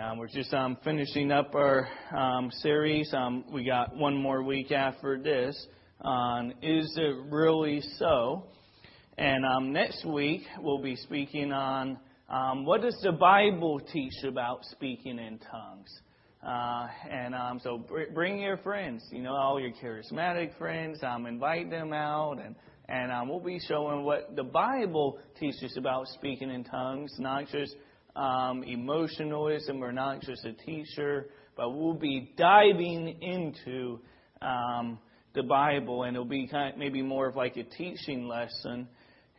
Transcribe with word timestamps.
Um, 0.00 0.16
we're 0.16 0.28
just 0.28 0.54
um, 0.54 0.78
finishing 0.82 1.30
up 1.30 1.54
our 1.54 1.86
um, 2.16 2.50
series. 2.62 3.12
Um, 3.12 3.44
we 3.52 3.64
got 3.64 3.94
one 3.94 4.16
more 4.16 4.42
week 4.42 4.72
after 4.72 5.20
this 5.22 5.66
on 6.00 6.52
Is 6.62 6.96
It 6.96 7.16
Really 7.30 7.82
So? 7.98 8.44
And 9.18 9.44
um, 9.44 9.72
next 9.74 10.06
week, 10.06 10.42
we'll 10.60 10.80
be 10.80 10.96
speaking 10.96 11.52
on 11.52 11.98
um, 12.30 12.64
what 12.64 12.80
does 12.80 12.98
the 13.02 13.12
Bible 13.12 13.78
teach 13.92 14.14
about 14.26 14.64
speaking 14.70 15.18
in 15.18 15.38
tongues? 15.38 15.94
Uh, 16.42 16.86
and 17.10 17.34
so 17.60 17.76
br- 17.76 18.10
bring 18.14 18.40
your 18.40 18.56
friends, 18.58 19.04
you 19.12 19.20
know, 19.20 19.34
all 19.34 19.60
your 19.60 19.72
charismatic 19.82 20.56
friends, 20.56 21.00
invite 21.26 21.68
them 21.68 21.92
out, 21.92 22.38
and, 22.40 22.54
and 22.88 23.28
we'll 23.28 23.38
be 23.38 23.60
showing 23.68 24.04
what 24.04 24.34
the 24.34 24.44
Bible 24.44 25.18
teaches 25.38 25.76
about 25.76 26.06
speaking 26.08 26.48
in 26.48 26.64
tongues, 26.64 27.12
not 27.18 27.48
just 27.48 27.74
um, 28.16 28.62
emotionalism. 28.64 29.78
We're 29.80 29.92
not 29.92 30.20
just 30.22 30.44
a 30.44 30.52
teacher, 30.52 31.28
but 31.56 31.70
we'll 31.70 31.94
be 31.94 32.32
diving 32.36 33.20
into 33.22 34.00
um, 34.42 34.98
the 35.34 35.42
Bible, 35.42 36.04
and 36.04 36.16
it'll 36.16 36.24
be 36.26 36.46
kind 36.48 36.72
of 36.72 36.78
maybe 36.78 37.02
more 37.02 37.28
of 37.28 37.36
like 37.36 37.56
a 37.56 37.64
teaching 37.64 38.26
lesson. 38.28 38.88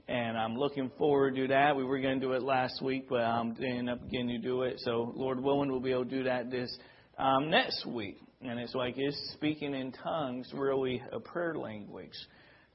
And 0.07 0.37
I'm 0.37 0.55
looking 0.55 0.91
forward 0.97 1.35
to 1.35 1.47
that. 1.49 1.75
We 1.75 1.83
were 1.83 1.99
going 1.99 2.19
to 2.19 2.25
do 2.25 2.33
it 2.33 2.43
last 2.43 2.81
week, 2.81 3.07
but 3.09 3.21
I'm 3.21 3.51
ending 3.57 3.87
up 3.89 4.01
getting 4.09 4.27
to 4.29 4.37
do 4.39 4.63
it. 4.63 4.75
So, 4.79 5.13
Lord 5.15 5.41
willing, 5.41 5.69
we'll 5.71 5.79
be 5.79 5.91
able 5.91 6.05
to 6.05 6.09
do 6.09 6.23
that 6.23 6.51
this 6.51 6.75
um, 7.17 7.49
next 7.49 7.85
week. 7.85 8.17
And 8.41 8.59
it's 8.59 8.73
like, 8.73 8.95
is 8.97 9.15
speaking 9.33 9.75
in 9.75 9.91
tongues 9.91 10.49
really 10.53 11.01
a 11.13 11.19
prayer 11.19 11.55
language? 11.55 12.17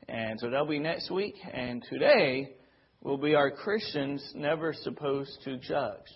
And 0.08 0.38
so 0.38 0.48
that'll 0.48 0.66
be 0.68 0.78
next 0.78 1.10
week. 1.10 1.34
And 1.52 1.82
today, 1.92 2.54
well, 3.06 3.18
we 3.18 3.36
are 3.36 3.52
Christians 3.52 4.32
never 4.34 4.72
supposed 4.72 5.38
to 5.44 5.58
judge. 5.58 6.08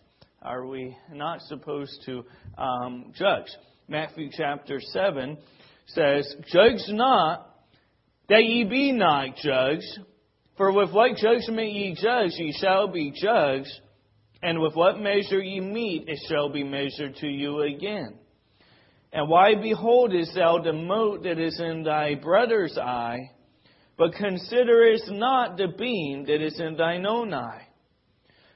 Are 0.42 0.66
we 0.66 0.96
not 1.12 1.40
supposed 1.42 1.96
to 2.06 2.24
um, 2.58 3.12
judge? 3.14 3.46
Matthew 3.86 4.28
chapter 4.36 4.80
7 4.80 5.38
says, 5.86 6.34
Judge 6.52 6.80
not, 6.88 7.48
that 8.28 8.42
ye 8.42 8.64
be 8.64 8.90
not 8.90 9.36
judged. 9.36 10.00
For 10.56 10.72
with 10.72 10.90
what 10.92 11.14
judgment 11.14 11.70
ye 11.70 11.94
judge, 11.94 12.32
ye 12.32 12.52
shall 12.60 12.88
be 12.88 13.12
judged. 13.12 13.70
And 14.42 14.58
with 14.58 14.74
what 14.74 14.98
measure 14.98 15.38
ye 15.40 15.60
meet, 15.60 16.08
it 16.08 16.18
shall 16.28 16.48
be 16.48 16.64
measured 16.64 17.14
to 17.20 17.28
you 17.28 17.60
again. 17.60 18.14
And 19.12 19.28
why 19.28 19.54
beholdest 19.54 20.34
thou 20.34 20.58
the 20.58 20.72
mote 20.72 21.22
that 21.22 21.38
is 21.38 21.60
in 21.60 21.84
thy 21.84 22.16
brother's 22.16 22.76
eye? 22.76 23.30
but 24.00 24.14
considerest 24.14 25.10
not 25.10 25.58
the 25.58 25.68
beam 25.68 26.24
that 26.24 26.40
is 26.40 26.58
in 26.58 26.74
thine 26.78 27.04
own 27.04 27.34
eye. 27.34 27.66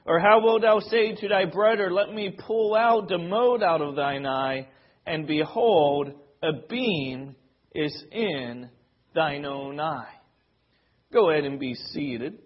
Or 0.03 0.19
how 0.19 0.41
wilt 0.41 0.63
thou 0.63 0.79
say 0.79 1.13
to 1.13 1.27
thy 1.27 1.45
brother, 1.45 1.91
Let 1.93 2.11
me 2.11 2.35
pull 2.47 2.73
out 2.73 3.07
the 3.07 3.19
mote 3.19 3.61
out 3.61 3.79
of 3.79 3.95
thine 3.95 4.25
eye, 4.25 4.67
and 5.05 5.27
behold, 5.27 6.13
a 6.41 6.49
beam 6.67 7.35
is 7.75 7.95
in 8.11 8.69
thine 9.13 9.45
own 9.45 9.79
eye? 9.79 10.15
Go 11.13 11.29
ahead 11.29 11.43
and 11.43 11.59
be 11.59 11.75
seated. 11.75 12.39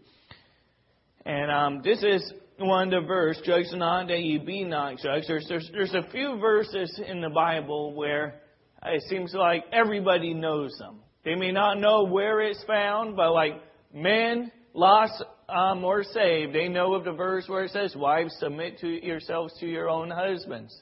And 1.25 1.49
um, 1.49 1.81
this 1.81 2.03
is 2.03 2.33
one 2.57 2.93
of 2.93 3.03
the 3.03 3.07
verse, 3.07 3.39
judge 3.45 3.67
not 3.71 4.09
that 4.09 4.19
ye 4.21 4.39
be 4.39 4.65
not 4.65 4.97
judged. 4.97 5.27
There's, 5.29 5.45
there's, 5.47 5.69
there's 5.71 5.93
a 5.93 6.05
few 6.11 6.37
verses 6.41 6.99
in 7.07 7.21
the 7.21 7.29
Bible 7.29 7.93
where 7.93 8.41
it 8.85 9.01
seems 9.09 9.33
like 9.33 9.63
everybody 9.71 10.33
knows 10.33 10.75
them. 10.79 10.99
They 11.25 11.35
may 11.35 11.51
not 11.51 11.79
know 11.79 12.03
where 12.03 12.39
it's 12.41 12.63
found, 12.63 13.15
but 13.15 13.33
like 13.33 13.61
men 13.93 14.51
lost 14.73 15.21
um, 15.49 15.83
or 15.83 16.03
saved, 16.03 16.53
they 16.53 16.67
know 16.69 16.93
of 16.93 17.03
the 17.03 17.11
verse 17.11 17.45
where 17.47 17.63
it 17.63 17.71
says, 17.71 17.95
Wives, 17.95 18.35
submit 18.39 18.79
to 18.79 18.87
yourselves 18.87 19.53
to 19.59 19.67
your 19.67 19.89
own 19.89 20.09
husbands. 20.09 20.75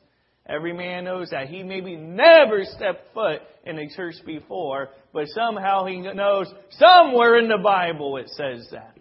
Every 0.47 0.73
man 0.73 1.05
knows 1.05 1.30
that. 1.31 1.47
He 1.47 1.63
maybe 1.63 1.95
never 1.95 2.63
stepped 2.63 3.13
foot 3.13 3.41
in 3.65 3.77
a 3.80 3.89
church 3.89 4.15
before, 4.25 4.89
but 5.11 5.27
somehow 5.30 5.85
he 5.85 5.99
knows 5.99 6.48
somewhere 6.71 7.37
in 7.39 7.48
the 7.49 7.58
Bible 7.58 8.17
it 8.17 8.30
says 8.30 8.67
that. 8.71 8.95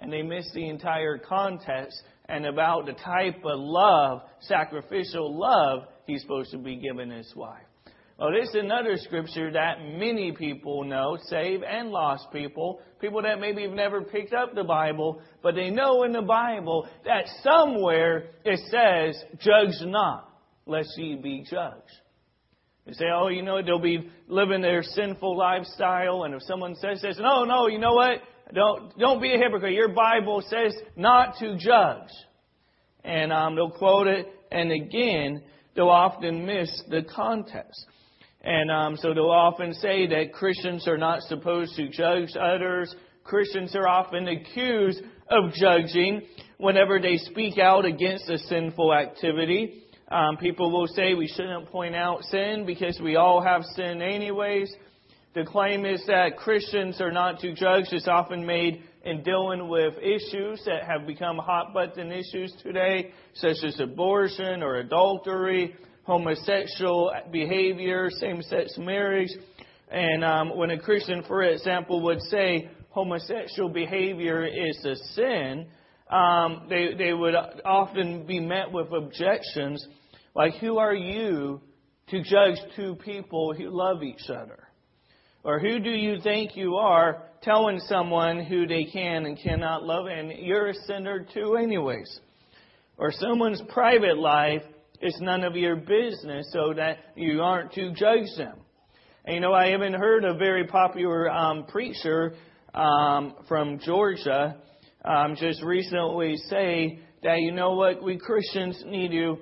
And 0.00 0.12
they 0.12 0.22
miss 0.22 0.50
the 0.52 0.68
entire 0.68 1.18
context 1.18 2.00
and 2.28 2.46
about 2.46 2.86
the 2.86 2.92
type 2.94 3.36
of 3.44 3.58
love, 3.60 4.22
sacrificial 4.42 5.36
love, 5.38 5.82
he's 6.06 6.22
supposed 6.22 6.52
to 6.52 6.58
be 6.58 6.76
giving 6.76 7.10
his 7.10 7.34
wife. 7.36 7.62
Oh, 8.24 8.30
this 8.30 8.50
is 8.50 8.54
another 8.54 8.96
scripture 8.98 9.50
that 9.50 9.78
many 9.80 10.30
people 10.30 10.84
know, 10.84 11.18
save 11.24 11.64
and 11.64 11.90
lost 11.90 12.28
people, 12.32 12.78
people 13.00 13.20
that 13.22 13.40
maybe 13.40 13.62
have 13.62 13.72
never 13.72 14.00
picked 14.04 14.32
up 14.32 14.54
the 14.54 14.62
Bible, 14.62 15.20
but 15.42 15.56
they 15.56 15.70
know 15.70 16.04
in 16.04 16.12
the 16.12 16.22
Bible 16.22 16.86
that 17.04 17.24
somewhere 17.42 18.26
it 18.44 18.60
says, 18.70 19.20
judge 19.40 19.74
not, 19.82 20.30
lest 20.66 20.90
ye 20.98 21.16
be 21.16 21.44
judged. 21.50 21.82
They 22.86 22.92
say, 22.92 23.06
oh, 23.12 23.26
you 23.26 23.42
know, 23.42 23.60
they'll 23.60 23.80
be 23.80 24.08
living 24.28 24.62
their 24.62 24.84
sinful 24.84 25.36
lifestyle, 25.36 26.22
and 26.22 26.32
if 26.32 26.42
someone 26.44 26.76
says 26.76 27.02
this, 27.02 27.18
no, 27.20 27.42
no, 27.44 27.66
you 27.66 27.80
know 27.80 27.94
what? 27.94 28.22
Don't, 28.54 28.96
don't 29.00 29.20
be 29.20 29.34
a 29.34 29.36
hypocrite. 29.36 29.72
Your 29.72 29.88
Bible 29.88 30.44
says 30.48 30.72
not 30.94 31.38
to 31.40 31.56
judge. 31.58 32.08
And 33.02 33.32
um, 33.32 33.56
they'll 33.56 33.72
quote 33.72 34.06
it, 34.06 34.28
and 34.52 34.70
again, 34.70 35.42
they'll 35.74 35.88
often 35.88 36.46
miss 36.46 36.70
the 36.88 37.02
context. 37.02 37.84
And 38.44 38.70
um, 38.70 38.96
so 38.96 39.14
they'll 39.14 39.30
often 39.30 39.72
say 39.74 40.06
that 40.08 40.32
Christians 40.32 40.88
are 40.88 40.98
not 40.98 41.22
supposed 41.22 41.76
to 41.76 41.88
judge 41.88 42.30
others. 42.38 42.94
Christians 43.22 43.76
are 43.76 43.86
often 43.86 44.26
accused 44.26 45.00
of 45.30 45.52
judging 45.52 46.22
whenever 46.58 46.98
they 46.98 47.18
speak 47.18 47.56
out 47.58 47.84
against 47.84 48.28
a 48.28 48.38
sinful 48.38 48.92
activity. 48.94 49.84
Um, 50.10 50.36
people 50.38 50.72
will 50.72 50.88
say 50.88 51.14
we 51.14 51.28
shouldn't 51.28 51.66
point 51.70 51.94
out 51.94 52.24
sin 52.24 52.64
because 52.66 52.98
we 53.00 53.14
all 53.14 53.40
have 53.40 53.62
sin 53.76 54.02
anyways. 54.02 54.74
The 55.34 55.44
claim 55.44 55.86
is 55.86 56.02
that 56.08 56.36
Christians 56.36 57.00
are 57.00 57.12
not 57.12 57.38
to 57.40 57.54
judge 57.54 57.86
is 57.92 58.08
often 58.08 58.44
made 58.44 58.82
in 59.04 59.22
dealing 59.22 59.68
with 59.68 59.94
issues 59.98 60.62
that 60.66 60.82
have 60.84 61.06
become 61.06 61.38
hot 61.38 61.72
button 61.72 62.12
issues 62.12 62.52
today, 62.62 63.12
such 63.34 63.56
as 63.64 63.78
abortion 63.80 64.62
or 64.62 64.76
adultery 64.76 65.74
homosexual 66.04 67.12
behavior, 67.30 68.08
same 68.10 68.42
sex 68.42 68.76
marriage. 68.78 69.30
And 69.90 70.24
um, 70.24 70.56
when 70.56 70.70
a 70.70 70.78
Christian, 70.78 71.22
for 71.24 71.42
example, 71.42 72.02
would 72.02 72.20
say 72.22 72.70
homosexual 72.90 73.68
behavior 73.68 74.44
is 74.46 74.84
a 74.84 74.96
sin, 75.14 75.66
um, 76.10 76.66
they, 76.68 76.94
they 76.96 77.12
would 77.12 77.34
often 77.64 78.26
be 78.26 78.40
met 78.40 78.70
with 78.72 78.90
objections 78.92 79.86
like, 80.34 80.54
Who 80.56 80.78
are 80.78 80.94
you 80.94 81.60
to 82.08 82.22
judge 82.22 82.56
two 82.76 82.96
people 82.96 83.54
who 83.54 83.68
love 83.70 84.02
each 84.02 84.28
other? 84.30 84.66
Or 85.44 85.58
who 85.58 85.78
do 85.80 85.90
you 85.90 86.20
think 86.22 86.56
you 86.56 86.76
are 86.76 87.24
telling 87.42 87.80
someone 87.80 88.42
who 88.44 88.66
they 88.66 88.84
can 88.84 89.26
and 89.26 89.36
cannot 89.42 89.82
love? 89.84 90.06
And 90.06 90.30
you're 90.38 90.68
a 90.68 90.74
sinner 90.86 91.26
too, 91.34 91.56
anyways. 91.56 92.20
Or 92.96 93.10
someone's 93.12 93.60
private 93.72 94.16
life 94.16 94.62
it's 95.02 95.20
none 95.20 95.42
of 95.42 95.56
your 95.56 95.74
business 95.74 96.46
so 96.52 96.72
that 96.74 96.96
you 97.16 97.42
aren't 97.42 97.72
to 97.72 97.90
judge 97.92 98.28
them. 98.36 98.56
And 99.24 99.34
you 99.34 99.40
know, 99.40 99.52
I 99.52 99.74
even 99.74 99.92
heard 99.92 100.24
a 100.24 100.34
very 100.34 100.64
popular 100.68 101.28
um, 101.28 101.64
preacher 101.66 102.34
um, 102.72 103.34
from 103.48 103.80
Georgia 103.80 104.56
um, 105.04 105.34
just 105.34 105.60
recently 105.64 106.36
say 106.48 107.00
that, 107.24 107.38
you 107.40 107.50
know 107.50 107.74
what, 107.74 108.00
we 108.02 108.16
Christians 108.16 108.80
need 108.86 109.10
to 109.10 109.38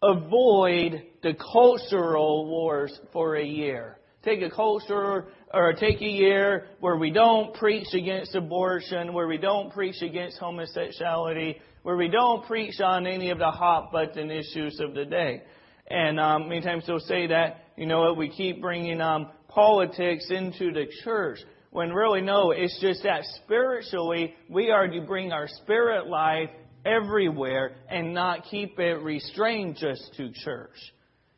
avoid 0.00 1.02
the 1.24 1.34
cultural 1.52 2.46
wars 2.48 2.96
for 3.12 3.34
a 3.34 3.44
year. 3.44 3.98
Take 4.22 4.42
a 4.42 4.50
culture 4.50 5.26
or 5.52 5.72
take 5.72 6.00
a 6.02 6.08
year 6.08 6.66
where 6.78 6.96
we 6.96 7.10
don't 7.10 7.52
preach 7.54 7.94
against 7.94 8.36
abortion, 8.36 9.12
where 9.12 9.26
we 9.26 9.38
don't 9.38 9.72
preach 9.72 10.02
against 10.02 10.38
homosexuality, 10.38 11.56
where 11.82 11.96
we 11.96 12.08
don't 12.08 12.44
preach 12.46 12.80
on 12.80 13.06
any 13.06 13.30
of 13.30 13.38
the 13.38 13.50
hot 13.50 13.90
button 13.92 14.30
issues 14.30 14.80
of 14.80 14.94
the 14.94 15.04
day. 15.04 15.42
And 15.88 16.20
um, 16.20 16.48
many 16.48 16.60
times 16.60 16.84
they'll 16.86 16.98
say 17.00 17.28
that, 17.28 17.64
you 17.76 17.86
know 17.86 18.00
what, 18.02 18.16
we 18.16 18.28
keep 18.28 18.60
bringing 18.60 19.00
um, 19.00 19.28
politics 19.48 20.26
into 20.30 20.72
the 20.72 20.84
church. 21.04 21.38
When 21.70 21.90
really, 21.92 22.20
no, 22.20 22.50
it's 22.50 22.78
just 22.80 23.02
that 23.04 23.22
spiritually, 23.44 24.34
we 24.48 24.70
are 24.70 24.86
to 24.88 25.00
bring 25.02 25.32
our 25.32 25.46
spirit 25.62 26.06
life 26.08 26.50
everywhere 26.84 27.72
and 27.88 28.12
not 28.12 28.44
keep 28.50 28.78
it 28.78 28.96
restrained 29.02 29.76
just 29.80 30.12
to 30.16 30.30
church. 30.32 30.76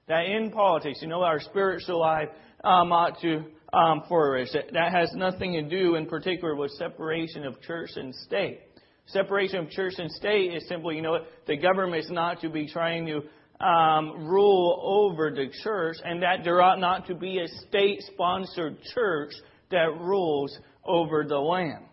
That 0.09 0.25
in 0.27 0.51
politics, 0.51 0.99
you 1.03 1.09
know, 1.09 1.23
our 1.23 1.41
spiritual 1.41 2.01
life 2.01 2.29
um, 2.65 2.93
ought 2.93 3.21
to 3.21 3.45
um, 3.73 4.03
flourish. 4.09 4.49
That 4.53 4.93
has 4.93 5.13
nothing 5.15 5.53
to 5.53 5.63
do 5.63 5.95
in 5.95 6.07
particular 6.07 6.57
with 6.57 6.73
separation 6.73 7.45
of 7.47 7.61
church 7.63 7.91
and 7.97 8.15
state. 8.15 8.61
Separation 9.07 9.59
of 9.59 9.71
church 9.71 9.95
and 9.99 10.11
state 10.11 10.55
is 10.55 10.67
simply, 10.69 10.97
you 10.97 11.03
know, 11.03 11.19
the 11.47 11.57
government 11.57 12.05
is 12.05 12.11
not 12.11 12.41
to 12.41 12.49
be 12.49 12.69
trying 12.69 13.07
to 13.07 13.23
um, 13.65 14.27
rule 14.27 14.81
over 14.83 15.31
the 15.31 15.49
church, 15.63 15.97
and 16.05 16.23
that 16.23 16.39
there 16.45 16.61
ought 16.63 16.79
not 16.79 17.07
to 17.09 17.15
be 17.15 17.39
a 17.41 17.49
state 17.69 18.01
sponsored 18.13 18.81
church 18.95 19.33
that 19.71 19.89
rules 20.01 20.57
over 20.85 21.25
the 21.29 21.37
land. 21.39 21.85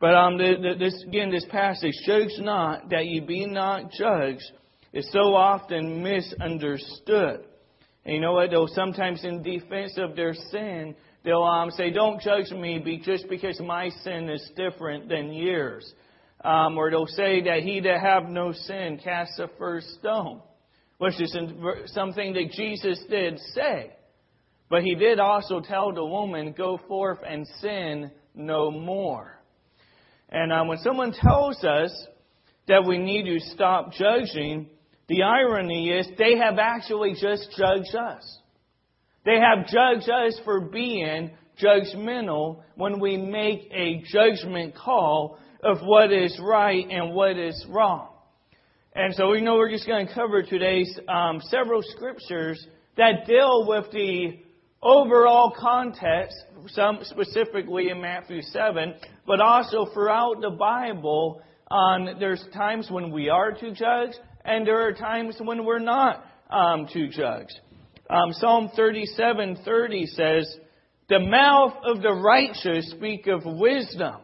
But 0.00 0.14
um, 0.14 0.36
the, 0.38 0.54
the, 0.60 0.74
this 0.78 1.00
again, 1.06 1.30
this 1.30 1.44
passage, 1.50 1.92
judge 2.06 2.32
not 2.38 2.90
that 2.90 3.06
ye 3.06 3.20
be 3.20 3.46
not 3.46 3.90
judged, 3.92 4.42
is 4.92 5.08
so 5.12 5.34
often 5.34 6.02
misunderstood. 6.02 7.44
And 8.04 8.14
you 8.14 8.20
know 8.20 8.32
what? 8.32 8.50
Though 8.50 8.66
sometimes 8.66 9.24
in 9.24 9.42
defense 9.42 9.92
of 9.98 10.16
their 10.16 10.34
sin, 10.34 10.96
They'll 11.24 11.42
um, 11.44 11.70
say, 11.72 11.90
Don't 11.90 12.20
judge 12.20 12.50
me 12.50 12.78
be, 12.78 12.98
just 12.98 13.28
because 13.28 13.60
my 13.60 13.90
sin 14.02 14.28
is 14.28 14.48
different 14.56 15.08
than 15.08 15.32
yours. 15.32 15.90
Um, 16.44 16.76
or 16.76 16.90
they'll 16.90 17.06
say 17.06 17.42
that 17.42 17.60
he 17.60 17.80
that 17.80 18.00
have 18.00 18.24
no 18.28 18.52
sin 18.52 19.00
casts 19.02 19.36
the 19.36 19.48
first 19.58 19.88
stone, 20.00 20.40
which 20.98 21.20
is 21.20 21.30
something 21.86 22.32
that 22.32 22.50
Jesus 22.50 22.98
did 23.08 23.38
say. 23.54 23.92
But 24.68 24.82
he 24.82 24.96
did 24.96 25.20
also 25.20 25.60
tell 25.60 25.92
the 25.92 26.04
woman, 26.04 26.54
Go 26.56 26.80
forth 26.88 27.18
and 27.26 27.46
sin 27.60 28.10
no 28.34 28.70
more. 28.72 29.38
And 30.28 30.52
um, 30.52 30.66
when 30.68 30.78
someone 30.78 31.12
tells 31.12 31.62
us 31.62 31.94
that 32.66 32.84
we 32.84 32.96
need 32.98 33.24
to 33.24 33.38
stop 33.54 33.92
judging, 33.92 34.68
the 35.06 35.22
irony 35.22 35.90
is 35.90 36.08
they 36.18 36.38
have 36.38 36.58
actually 36.58 37.12
just 37.20 37.50
judged 37.56 37.94
us. 37.94 38.38
They 39.24 39.38
have 39.38 39.66
judged 39.66 40.10
us 40.10 40.38
for 40.44 40.60
being 40.60 41.30
judgmental 41.62 42.62
when 42.74 42.98
we 42.98 43.16
make 43.16 43.70
a 43.72 44.02
judgment 44.10 44.74
call 44.74 45.38
of 45.62 45.78
what 45.82 46.12
is 46.12 46.38
right 46.42 46.86
and 46.90 47.14
what 47.14 47.38
is 47.38 47.64
wrong. 47.68 48.08
And 48.94 49.14
so 49.14 49.30
we 49.30 49.40
know 49.40 49.56
we're 49.56 49.70
just 49.70 49.86
going 49.86 50.06
to 50.08 50.14
cover 50.14 50.42
today's 50.42 50.98
um, 51.08 51.40
several 51.50 51.82
scriptures 51.82 52.64
that 52.96 53.26
deal 53.26 53.66
with 53.66 53.90
the 53.92 54.40
overall 54.82 55.54
context, 55.56 56.34
some 56.68 56.98
specifically 57.02 57.90
in 57.90 58.00
Matthew 58.02 58.42
7, 58.42 58.94
but 59.26 59.40
also 59.40 59.86
throughout 59.94 60.40
the 60.40 60.50
Bible, 60.50 61.40
um, 61.70 62.16
there's 62.18 62.44
times 62.52 62.88
when 62.90 63.12
we 63.12 63.28
are 63.30 63.52
to 63.52 63.72
judge, 63.72 64.10
and 64.44 64.66
there 64.66 64.84
are 64.88 64.92
times 64.92 65.36
when 65.40 65.64
we're 65.64 65.78
not 65.78 66.24
um, 66.50 66.88
to 66.92 67.06
judge. 67.08 67.48
Um, 68.12 68.34
Psalm 68.34 68.68
37:30 68.76 70.04
says, 70.08 70.60
"The 71.08 71.18
mouth 71.18 71.74
of 71.82 72.02
the 72.02 72.12
righteous 72.12 72.90
speak 72.90 73.26
of 73.26 73.46
wisdom, 73.46 74.16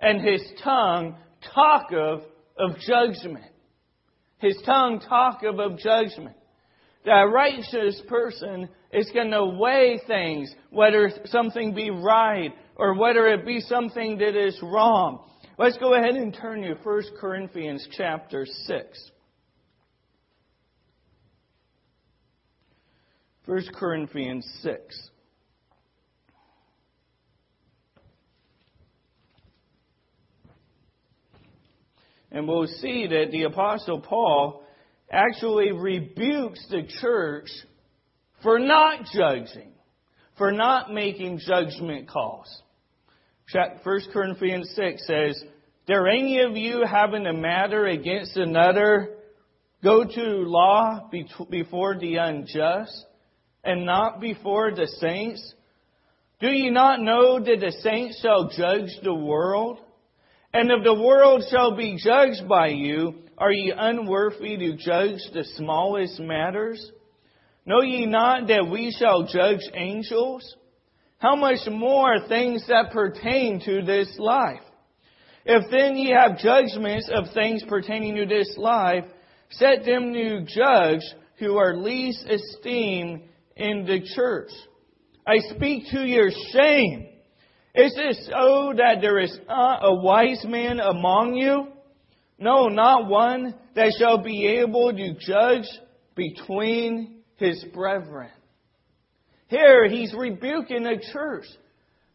and 0.00 0.18
his 0.22 0.40
tongue 0.62 1.18
talk 1.54 1.92
of 1.92 2.22
judgment." 2.78 3.44
His 4.38 4.56
tongue 4.62 5.00
talk 5.00 5.42
of 5.42 5.76
judgment. 5.78 6.36
The 7.04 7.24
righteous 7.26 8.00
person 8.08 8.70
is 8.90 9.10
going 9.10 9.30
to 9.32 9.44
weigh 9.44 9.98
things, 9.98 10.54
whether 10.70 11.10
something 11.26 11.74
be 11.74 11.90
right 11.90 12.54
or 12.76 12.94
whether 12.94 13.26
it 13.26 13.44
be 13.44 13.60
something 13.60 14.16
that 14.18 14.34
is 14.34 14.58
wrong. 14.62 15.28
Let's 15.58 15.76
go 15.76 15.92
ahead 15.92 16.16
and 16.16 16.32
turn 16.32 16.62
to 16.62 16.76
1 16.76 17.14
Corinthians 17.18 17.86
chapter 17.92 18.46
6. 18.46 19.10
1 23.46 23.60
Corinthians 23.74 24.48
6. 24.62 25.08
And 32.30 32.46
we'll 32.46 32.66
see 32.68 33.06
that 33.08 33.26
the 33.32 33.42
Apostle 33.42 34.00
Paul 34.00 34.62
actually 35.10 35.72
rebukes 35.72 36.64
the 36.70 36.84
church 37.00 37.48
for 38.44 38.58
not 38.60 39.06
judging, 39.12 39.72
for 40.38 40.52
not 40.52 40.94
making 40.94 41.40
judgment 41.40 42.08
calls. 42.08 42.46
1 43.52 43.74
Corinthians 44.12 44.70
6 44.76 45.04
says, 45.04 45.44
"Do 45.86 46.06
any 46.06 46.38
of 46.40 46.56
you 46.56 46.84
having 46.86 47.26
a 47.26 47.32
matter 47.32 47.86
against 47.86 48.36
another 48.36 49.16
go 49.82 50.04
to 50.04 50.22
law 50.46 51.10
before 51.50 51.98
the 51.98 52.16
unjust 52.16 53.06
and 53.64 53.84
not 53.84 54.20
before 54.20 54.70
the 54.72 54.86
saints? 55.00 55.54
Do 56.40 56.48
ye 56.48 56.70
not 56.70 57.00
know 57.00 57.38
that 57.38 57.60
the 57.60 57.72
saints 57.82 58.20
shall 58.20 58.48
judge 58.48 58.90
the 59.02 59.14
world? 59.14 59.78
And 60.52 60.70
if 60.70 60.82
the 60.84 60.94
world 61.00 61.44
shall 61.50 61.76
be 61.76 61.96
judged 61.96 62.48
by 62.48 62.68
you, 62.68 63.14
are 63.38 63.52
ye 63.52 63.72
unworthy 63.76 64.56
to 64.58 64.72
judge 64.76 65.18
the 65.32 65.44
smallest 65.56 66.18
matters? 66.20 66.90
Know 67.64 67.80
ye 67.82 68.06
not 68.06 68.48
that 68.48 68.68
we 68.68 68.94
shall 68.98 69.22
judge 69.26 69.60
angels? 69.74 70.56
How 71.18 71.36
much 71.36 71.58
more 71.70 72.26
things 72.28 72.66
that 72.66 72.90
pertain 72.92 73.60
to 73.64 73.82
this 73.82 74.12
life? 74.18 74.60
If 75.46 75.70
then 75.70 75.96
ye 75.96 76.10
have 76.10 76.38
judgments 76.38 77.08
of 77.12 77.32
things 77.32 77.64
pertaining 77.68 78.16
to 78.16 78.26
this 78.26 78.54
life, 78.58 79.04
set 79.50 79.84
them 79.84 80.12
to 80.12 80.42
judge 80.44 81.00
who 81.38 81.56
are 81.56 81.76
least 81.76 82.26
esteemed 82.28 83.22
in 83.62 83.86
the 83.86 84.00
church. 84.16 84.50
I 85.26 85.38
speak 85.54 85.84
to 85.92 86.04
your 86.04 86.30
shame. 86.52 87.08
Is 87.74 87.94
it 87.96 88.16
so 88.30 88.74
that 88.76 88.96
there 89.00 89.18
is 89.20 89.36
not 89.48 89.80
a 89.82 89.94
wise 89.94 90.44
man 90.46 90.80
among 90.80 91.34
you? 91.36 91.68
No, 92.38 92.66
not 92.68 93.06
one 93.06 93.54
that 93.76 93.94
shall 93.98 94.18
be 94.18 94.46
able 94.60 94.92
to 94.92 95.14
judge 95.18 95.66
between 96.16 97.20
his 97.36 97.64
brethren. 97.72 98.30
Here, 99.46 99.88
he's 99.88 100.12
rebuking 100.12 100.82
the 100.82 101.02
church 101.12 101.44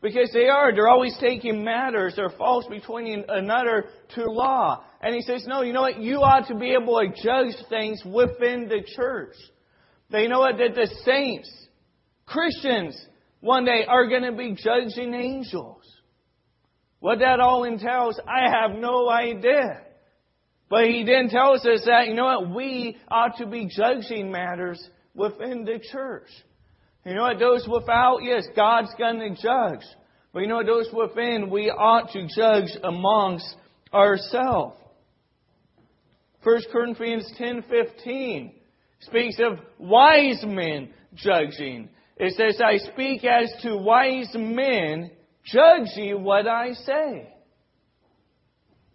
because 0.01 0.29
they 0.33 0.47
are. 0.47 0.73
They're 0.73 0.89
always 0.89 1.15
taking 1.19 1.63
matters 1.63 2.15
or 2.19 2.29
false 2.37 2.65
between 2.69 3.23
another 3.27 3.85
to 4.15 4.29
law. 4.31 4.83
And 5.01 5.15
he 5.15 5.21
says, 5.21 5.45
no, 5.47 5.61
you 5.61 5.71
know 5.73 5.81
what? 5.81 5.99
You 6.01 6.17
ought 6.17 6.47
to 6.49 6.55
be 6.55 6.71
able 6.71 6.99
to 6.99 7.07
judge 7.23 7.55
things 7.69 8.01
within 8.05 8.67
the 8.67 8.81
church. 8.95 9.33
They 10.11 10.23
you 10.23 10.29
know 10.29 10.39
what? 10.39 10.57
That 10.57 10.75
the 10.75 10.87
saints, 11.03 11.51
Christians, 12.25 12.99
one 13.41 13.65
day 13.65 13.83
are 13.87 14.07
going 14.07 14.23
to 14.23 14.31
be 14.31 14.53
judging 14.55 15.13
angels. 15.13 15.83
What 16.99 17.19
that 17.19 17.39
all 17.39 17.63
entails, 17.63 18.19
I 18.27 18.49
have 18.49 18.71
no 18.79 19.07
idea. 19.09 19.81
But 20.69 20.85
he 20.85 21.03
then 21.05 21.29
tells 21.29 21.65
us 21.65 21.81
that, 21.85 22.07
you 22.07 22.13
know 22.13 22.25
what, 22.25 22.55
we 22.55 22.97
ought 23.09 23.37
to 23.37 23.45
be 23.45 23.67
judging 23.67 24.31
matters 24.31 24.81
within 25.13 25.63
the 25.63 25.79
church. 25.91 26.29
You 27.05 27.13
know 27.13 27.21
what, 27.21 27.39
those 27.39 27.65
without, 27.71 28.19
yes, 28.21 28.43
God's 28.55 28.93
going 28.97 29.19
to 29.19 29.29
judge. 29.29 29.85
But 30.33 30.41
you 30.41 30.47
know 30.47 30.55
what, 30.57 30.65
those 30.65 30.89
within, 30.93 31.49
we 31.49 31.69
ought 31.69 32.11
to 32.11 32.27
judge 32.35 32.77
amongst 32.83 33.45
ourselves. 33.93 34.75
1 36.43 36.59
Corinthians 36.71 37.31
10:15 37.39 38.53
speaks 39.01 39.39
of 39.39 39.59
wise 39.77 40.43
men 40.45 40.89
judging. 41.13 41.89
It 42.17 42.33
says, 42.33 42.61
I 42.63 42.77
speak 42.93 43.23
as 43.25 43.51
to 43.61 43.77
wise 43.77 44.31
men, 44.35 45.11
judge 45.45 45.89
ye 45.95 46.13
what 46.13 46.47
I 46.47 46.73
say. 46.73 47.33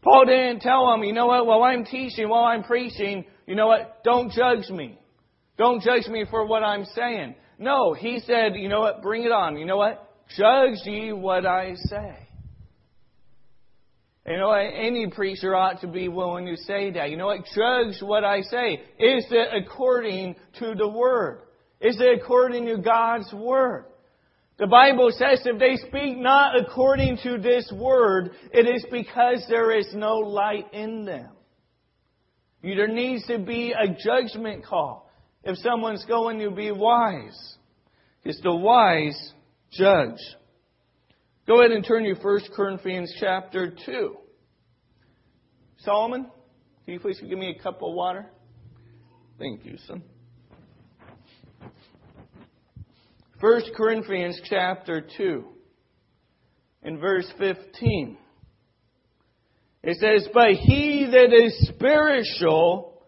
Paul 0.02 0.24
didn't 0.26 0.60
tell 0.62 0.90
them, 0.90 1.04
you 1.04 1.12
know 1.12 1.26
what, 1.26 1.46
while 1.46 1.62
I'm 1.62 1.84
teaching, 1.84 2.28
while 2.28 2.44
I'm 2.44 2.64
preaching, 2.64 3.24
you 3.46 3.54
know 3.54 3.68
what, 3.68 4.02
don't 4.02 4.32
judge 4.32 4.68
me. 4.68 4.98
Don't 5.58 5.80
judge 5.80 6.08
me 6.08 6.24
for 6.28 6.44
what 6.44 6.64
I'm 6.64 6.84
saying. 6.86 7.36
No, 7.58 7.92
he 7.94 8.18
said, 8.26 8.54
you 8.56 8.68
know 8.68 8.80
what, 8.80 9.02
bring 9.02 9.22
it 9.22 9.30
on. 9.30 9.56
You 9.56 9.64
know 9.66 9.76
what, 9.76 10.10
judge 10.36 10.78
ye 10.84 11.12
what 11.12 11.46
I 11.46 11.74
say. 11.76 12.28
You 14.26 14.36
know, 14.36 14.52
any 14.52 15.08
preacher 15.10 15.54
ought 15.56 15.80
to 15.80 15.88
be 15.88 16.06
willing 16.08 16.46
to 16.46 16.56
say 16.56 16.92
that. 16.92 17.10
You 17.10 17.16
know 17.16 17.26
what? 17.26 17.44
Judge 17.56 18.00
what 18.02 18.22
I 18.24 18.42
say. 18.42 18.74
Is 18.98 19.26
it 19.30 19.64
according 19.64 20.36
to 20.60 20.74
the 20.76 20.86
Word? 20.86 21.40
Is 21.80 21.98
it 21.98 22.20
according 22.22 22.66
to 22.66 22.78
God's 22.78 23.32
Word? 23.32 23.86
The 24.60 24.68
Bible 24.68 25.10
says 25.10 25.40
if 25.44 25.58
they 25.58 25.74
speak 25.88 26.16
not 26.18 26.54
according 26.60 27.18
to 27.24 27.38
this 27.38 27.70
Word, 27.74 28.30
it 28.52 28.72
is 28.72 28.84
because 28.92 29.44
there 29.48 29.76
is 29.76 29.88
no 29.92 30.18
light 30.18 30.72
in 30.72 31.04
them. 31.04 31.30
There 32.62 32.86
needs 32.86 33.26
to 33.26 33.40
be 33.40 33.72
a 33.72 33.88
judgment 33.88 34.64
call 34.64 35.10
if 35.42 35.56
someone's 35.58 36.04
going 36.04 36.38
to 36.38 36.50
be 36.52 36.70
wise. 36.70 37.56
It's 38.24 38.40
the 38.40 38.54
wise 38.54 39.20
judge. 39.72 40.20
Go 41.46 41.58
ahead 41.60 41.72
and 41.72 41.84
turn 41.84 42.04
to 42.04 42.14
1 42.14 42.40
Corinthians 42.54 43.12
chapter 43.18 43.74
2. 43.84 44.16
Solomon, 45.78 46.30
can 46.84 46.94
you 46.94 47.00
please 47.00 47.20
give 47.20 47.36
me 47.36 47.56
a 47.58 47.60
cup 47.60 47.82
of 47.82 47.92
water? 47.94 48.26
Thank 49.40 49.64
you, 49.64 49.76
son. 49.88 50.04
1 53.40 53.62
Corinthians 53.76 54.40
chapter 54.48 55.04
2 55.18 55.44
in 56.84 56.98
verse 57.00 57.26
15. 57.38 58.16
It 59.82 59.96
says, 59.96 60.28
But 60.32 60.52
he 60.52 61.08
that 61.10 61.32
is 61.32 61.72
spiritual 61.74 63.02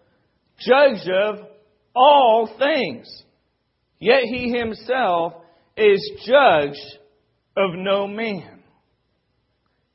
judgeth 0.58 1.46
all 1.94 2.52
things, 2.58 3.06
yet 4.00 4.22
he 4.24 4.50
himself 4.52 5.34
is 5.76 6.22
judged 6.26 6.98
of 7.56 7.74
no 7.74 8.06
man. 8.06 8.62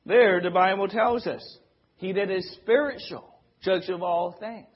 There, 0.06 0.42
the 0.42 0.50
Bible 0.50 0.88
tells 0.88 1.28
us, 1.28 1.58
he 1.98 2.14
that 2.14 2.30
is 2.32 2.50
spiritual, 2.62 3.26
judge 3.62 3.90
of 3.90 4.02
all 4.02 4.36
things. 4.40 4.68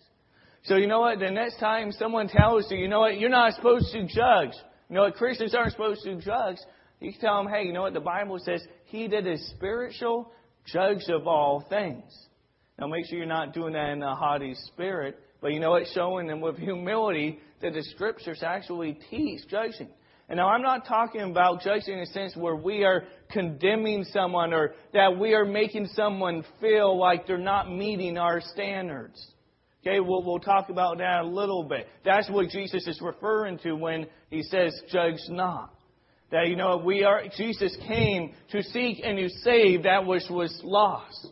So 0.65 0.75
you 0.75 0.87
know 0.87 0.99
what? 0.99 1.19
The 1.19 1.31
next 1.31 1.59
time 1.59 1.91
someone 1.93 2.27
tells 2.27 2.69
you, 2.71 2.77
you 2.77 2.87
know 2.87 2.99
what, 3.01 3.19
you're 3.19 3.29
not 3.29 3.53
supposed 3.55 3.91
to 3.93 4.01
judge. 4.05 4.53
You 4.89 4.95
know 4.95 5.01
what? 5.03 5.15
Christians 5.15 5.55
aren't 5.55 5.71
supposed 5.71 6.03
to 6.03 6.15
judge. 6.17 6.57
You 6.99 7.11
can 7.11 7.21
tell 7.21 7.41
them, 7.43 7.51
hey, 7.51 7.63
you 7.63 7.73
know 7.73 7.81
what? 7.81 7.93
The 7.93 7.99
Bible 7.99 8.37
says, 8.43 8.61
he 8.85 9.07
that 9.07 9.25
is 9.27 9.45
spiritual, 9.55 10.31
judge 10.65 11.03
of 11.09 11.27
all 11.27 11.65
things. 11.69 12.03
Now 12.79 12.87
make 12.87 13.05
sure 13.07 13.17
you're 13.17 13.27
not 13.27 13.53
doing 13.53 13.73
that 13.73 13.89
in 13.89 14.03
a 14.03 14.15
haughty 14.15 14.55
spirit, 14.67 15.19
but 15.41 15.51
you 15.53 15.59
know 15.59 15.71
what? 15.71 15.83
Showing 15.93 16.27
them 16.27 16.41
with 16.41 16.57
humility 16.57 17.39
that 17.61 17.73
the 17.73 17.81
scriptures 17.95 18.41
actually 18.45 18.99
teach 19.09 19.47
judging. 19.49 19.89
And 20.33 20.39
now 20.39 20.47
I'm 20.47 20.63
not 20.63 20.87
talking 20.87 21.21
about 21.21 21.61
judging 21.61 21.93
in 21.93 21.99
a 21.99 22.05
sense 22.07 22.35
where 22.35 22.55
we 22.55 22.83
are 22.85 23.03
condemning 23.29 24.03
someone 24.05 24.51
or 24.51 24.73
that 24.91 25.19
we 25.19 25.35
are 25.35 25.45
making 25.45 25.85
someone 25.93 26.43
feel 26.59 26.97
like 26.97 27.27
they're 27.27 27.37
not 27.37 27.71
meeting 27.71 28.17
our 28.17 28.41
standards. 28.41 29.23
Okay, 29.83 29.99
we'll, 29.99 30.23
we'll 30.23 30.39
talk 30.39 30.69
about 30.69 30.97
that 30.97 31.21
a 31.21 31.27
little 31.27 31.65
bit. 31.65 31.87
That's 32.03 32.27
what 32.31 32.49
Jesus 32.49 32.87
is 32.87 32.99
referring 32.99 33.59
to 33.59 33.73
when 33.73 34.07
he 34.31 34.41
says, 34.41 34.73
judge 34.91 35.19
not. 35.29 35.71
That, 36.31 36.47
you 36.47 36.55
know, 36.55 36.77
we 36.83 37.03
are, 37.03 37.21
Jesus 37.37 37.77
came 37.87 38.33
to 38.53 38.63
seek 38.63 39.01
and 39.03 39.19
to 39.19 39.29
save 39.43 39.83
that 39.83 40.07
which 40.07 40.23
was 40.31 40.59
lost. 40.63 41.27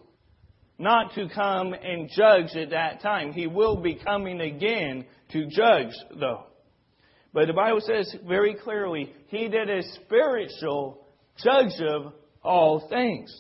Not 0.77 1.15
to 1.15 1.27
come 1.27 1.73
and 1.73 2.07
judge 2.15 2.55
at 2.55 2.69
that 2.69 3.01
time. 3.01 3.33
He 3.33 3.47
will 3.47 3.77
be 3.81 3.95
coming 3.95 4.39
again 4.41 5.05
to 5.31 5.47
judge, 5.47 5.95
though. 6.19 6.43
But 7.33 7.47
the 7.47 7.53
Bible 7.53 7.79
says 7.81 8.13
very 8.27 8.55
clearly, 8.55 9.13
He 9.27 9.47
that 9.47 9.69
is 9.69 9.89
spiritual 10.05 10.99
judge 11.41 11.79
of 11.81 12.13
all 12.43 12.87
things. 12.89 13.33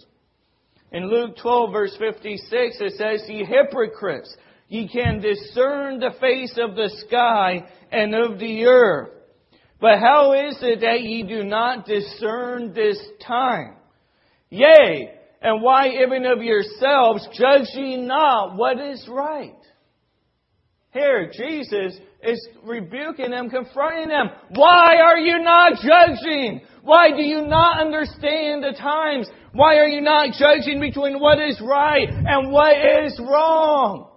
In 0.93 1.09
Luke 1.09 1.35
12, 1.37 1.71
verse 1.71 1.95
56, 1.99 2.77
it 2.79 2.93
says, 2.93 3.29
Ye 3.29 3.45
hypocrites, 3.45 4.33
ye 4.69 4.87
can 4.87 5.19
discern 5.19 5.99
the 5.99 6.11
face 6.21 6.57
of 6.61 6.75
the 6.75 6.89
sky 7.07 7.63
and 7.91 8.15
of 8.15 8.39
the 8.39 8.65
earth. 8.65 9.09
But 9.81 9.99
how 9.99 10.33
is 10.33 10.57
it 10.61 10.81
that 10.81 11.01
ye 11.01 11.23
do 11.23 11.43
not 11.43 11.85
discern 11.85 12.73
this 12.73 12.99
time? 13.25 13.75
Yea, 14.49 15.13
and 15.41 15.61
why 15.61 15.89
even 15.89 16.25
of 16.25 16.43
yourselves 16.43 17.27
judge 17.33 17.67
ye 17.73 17.97
not 17.97 18.55
what 18.55 18.79
is 18.79 19.05
right? 19.09 19.55
Here, 20.93 21.31
Jesus 21.33 21.93
is 22.21 22.47
rebuking 22.63 23.31
them, 23.31 23.49
confronting 23.49 24.09
them. 24.09 24.29
Why 24.49 24.97
are 24.97 25.17
you 25.17 25.39
not 25.41 25.73
judging? 25.79 26.61
Why 26.83 27.11
do 27.15 27.23
you 27.23 27.45
not 27.47 27.79
understand 27.79 28.63
the 28.63 28.75
times? 28.77 29.27
Why 29.53 29.75
are 29.77 29.87
you 29.87 30.01
not 30.01 30.33
judging 30.37 30.81
between 30.81 31.19
what 31.19 31.39
is 31.39 31.61
right 31.65 32.09
and 32.09 32.51
what 32.51 32.75
is 33.05 33.17
wrong? 33.19 34.09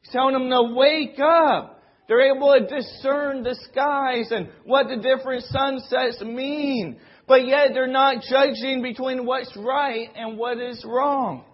He's 0.00 0.12
telling 0.12 0.32
them 0.32 0.48
to 0.48 0.74
wake 0.74 1.18
up. 1.20 1.82
They're 2.08 2.34
able 2.34 2.54
to 2.54 2.66
discern 2.66 3.42
the 3.42 3.54
skies 3.70 4.32
and 4.32 4.48
what 4.64 4.88
the 4.88 4.96
different 4.96 5.44
sunsets 5.44 6.20
mean. 6.22 6.98
But 7.28 7.46
yet 7.46 7.72
they're 7.74 7.86
not 7.86 8.22
judging 8.22 8.80
between 8.82 9.26
what's 9.26 9.54
right 9.56 10.08
and 10.16 10.38
what 10.38 10.58
is 10.58 10.82
wrong. 10.84 11.44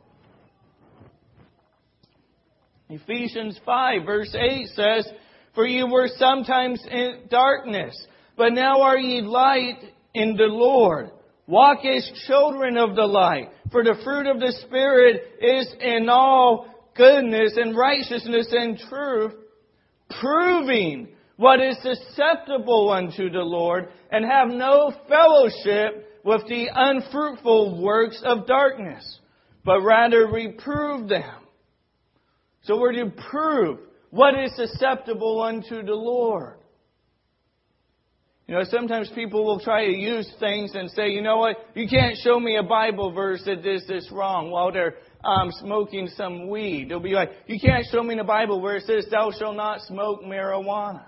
Ephesians 2.89 3.59
5, 3.67 4.05
verse 4.05 4.35
8 4.39 4.67
says, 4.75 5.09
For 5.55 5.67
you 5.67 5.89
were 5.89 6.09
sometimes 6.19 6.81
in 6.89 7.23
darkness, 7.29 7.97
but 8.37 8.53
now 8.53 8.83
are 8.83 8.99
ye 8.99 9.23
light 9.23 9.79
in 10.15 10.37
the 10.37 10.45
Lord. 10.45 11.11
Walk 11.49 11.85
as 11.85 12.09
children 12.27 12.77
of 12.77 12.95
the 12.95 13.05
light, 13.07 13.51
for 13.73 13.83
the 13.83 14.01
fruit 14.05 14.27
of 14.27 14.39
the 14.39 14.55
Spirit 14.67 15.21
is 15.41 15.73
in 15.81 16.09
all 16.09 16.69
goodness 16.97 17.55
and 17.57 17.77
righteousness 17.77 18.49
and 18.53 18.79
truth, 18.79 19.33
proving 20.21 21.09
what 21.37 21.61
is 21.61 21.77
acceptable 21.85 22.91
unto 22.91 23.31
the 23.31 23.41
Lord, 23.43 23.89
and 24.13 24.25
have 24.25 24.49
no 24.49 24.93
fellowship 25.09 26.21
with 26.25 26.43
the 26.49 26.69
unfruitful 26.73 27.83
works 27.83 28.23
of 28.25 28.47
darkness, 28.47 29.19
but 29.65 29.81
rather 29.83 30.27
reprove 30.27 31.09
them. 31.09 31.46
So 32.67 32.77
we're 32.81 32.93
to 32.93 33.11
prove 33.31 33.79
what 34.11 34.35
is 34.39 34.51
acceptable 34.59 35.41
unto 35.41 35.85
the 35.85 35.95
Lord. 35.95 36.59
You 38.49 38.55
know, 38.55 38.65
sometimes 38.65 39.11
people 39.15 39.45
will 39.45 39.59
try 39.61 39.87
to 39.87 39.93
use 39.93 40.31
things 40.39 40.73
and 40.75 40.89
say, 40.93 41.09
you 41.09 41.21
know 41.23 41.39
what, 41.39 41.57
you 41.75 41.89
can't 41.89 42.17
show 42.19 42.39
me 42.39 42.57
a 42.57 42.63
Bible 42.63 43.13
verse 43.13 43.43
that 43.47 43.63
does 43.63 43.85
this 43.89 44.09
wrong 44.13 44.51
while 44.51 44.71
they're 44.73 44.95
um, 45.25 45.51
smoking 45.61 46.09
some 46.17 46.49
weed. 46.49 46.89
They'll 46.91 47.01
be 47.01 47.13
like, 47.13 47.31
you 47.47 47.59
can't 47.61 47.85
show 47.91 48.03
me 48.05 48.17
the 48.17 48.23
Bible 48.25 48.61
where 48.61 48.77
it 48.77 48.85
says, 48.85 49.07
thou 49.11 49.31
shalt 49.37 49.57
not 49.57 49.81
smoke 49.83 50.23
marijuana. 50.23 51.05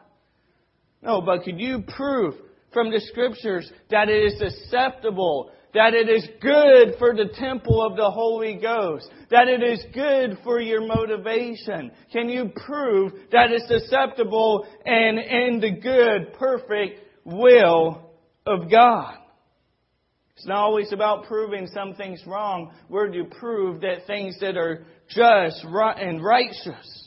No, 1.02 1.20
but 1.20 1.42
could 1.44 1.58
you 1.60 1.84
prove 1.96 2.34
from 2.72 2.90
the 2.90 3.00
scriptures 3.00 3.70
that 3.90 4.08
it 4.08 4.32
is 4.32 4.40
acceptable 4.42 5.52
that 5.74 5.94
it 5.94 6.08
is 6.08 6.26
good 6.40 6.98
for 6.98 7.14
the 7.14 7.28
temple 7.34 7.82
of 7.82 7.96
the 7.96 8.10
Holy 8.10 8.56
Ghost, 8.60 9.08
that 9.30 9.48
it 9.48 9.62
is 9.62 9.84
good 9.94 10.38
for 10.42 10.60
your 10.60 10.86
motivation. 10.86 11.90
Can 12.12 12.28
you 12.28 12.50
prove 12.66 13.12
that 13.32 13.50
it's 13.50 13.70
acceptable 13.70 14.66
and 14.86 15.18
in 15.18 15.60
the 15.60 15.78
good, 15.80 16.32
perfect 16.38 17.00
will 17.24 18.10
of 18.46 18.70
God? 18.70 19.14
It's 20.36 20.46
not 20.46 20.58
always 20.58 20.92
about 20.92 21.24
proving 21.26 21.66
some 21.74 21.94
things 21.94 22.22
wrong. 22.26 22.72
We're 22.88 23.08
to 23.08 23.24
prove 23.38 23.80
that 23.80 24.06
things 24.06 24.38
that 24.40 24.56
are 24.56 24.86
just 25.08 25.64
and 25.64 26.24
righteous 26.24 27.04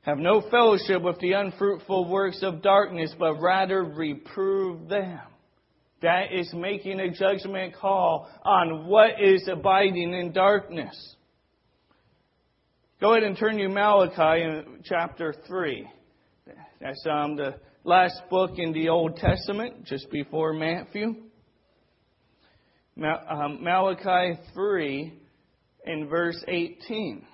have 0.00 0.18
no 0.18 0.40
fellowship 0.50 1.00
with 1.02 1.20
the 1.20 1.32
unfruitful 1.32 2.08
works 2.08 2.40
of 2.42 2.60
darkness, 2.60 3.14
but 3.16 3.34
rather 3.38 3.84
reprove 3.84 4.88
them. 4.88 5.20
That 6.02 6.32
is 6.32 6.52
making 6.52 6.98
a 6.98 7.10
judgment 7.12 7.74
call 7.80 8.28
on 8.44 8.86
what 8.86 9.20
is 9.22 9.46
abiding 9.48 10.12
in 10.12 10.32
darkness. 10.32 10.94
Go 13.00 13.12
ahead 13.12 13.22
and 13.22 13.38
turn 13.38 13.56
to 13.56 13.68
Malachi 13.68 14.42
in 14.42 14.80
chapter 14.84 15.32
3. 15.46 15.88
That's 16.80 17.06
um, 17.08 17.36
the 17.36 17.54
last 17.84 18.20
book 18.30 18.52
in 18.58 18.72
the 18.72 18.88
Old 18.88 19.16
Testament, 19.16 19.84
just 19.84 20.10
before 20.10 20.52
Matthew. 20.52 21.14
Um, 23.00 23.58
Malachi 23.62 24.40
3 24.54 25.14
in 25.86 26.08
verse 26.08 26.42
18. 26.48 27.26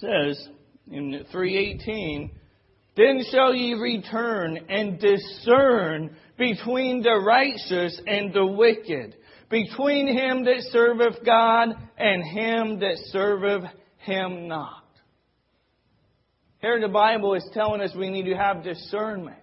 says 0.00 0.48
in 0.90 1.24
318, 1.30 2.30
then 2.96 3.20
shall 3.30 3.54
ye 3.54 3.74
return 3.74 4.58
and 4.68 4.98
discern 4.98 6.16
between 6.38 7.02
the 7.02 7.16
righteous 7.24 8.00
and 8.06 8.32
the 8.32 8.46
wicked, 8.46 9.14
between 9.50 10.08
him 10.08 10.44
that 10.44 10.64
serveth 10.70 11.24
God 11.24 11.68
and 11.98 12.22
him 12.24 12.80
that 12.80 12.96
serveth 13.10 13.64
him 13.98 14.48
not. 14.48 14.84
Here 16.60 16.80
the 16.80 16.88
Bible 16.88 17.34
is 17.34 17.48
telling 17.54 17.80
us 17.80 17.90
we 17.96 18.10
need 18.10 18.24
to 18.24 18.34
have 18.34 18.64
discernment, 18.64 19.38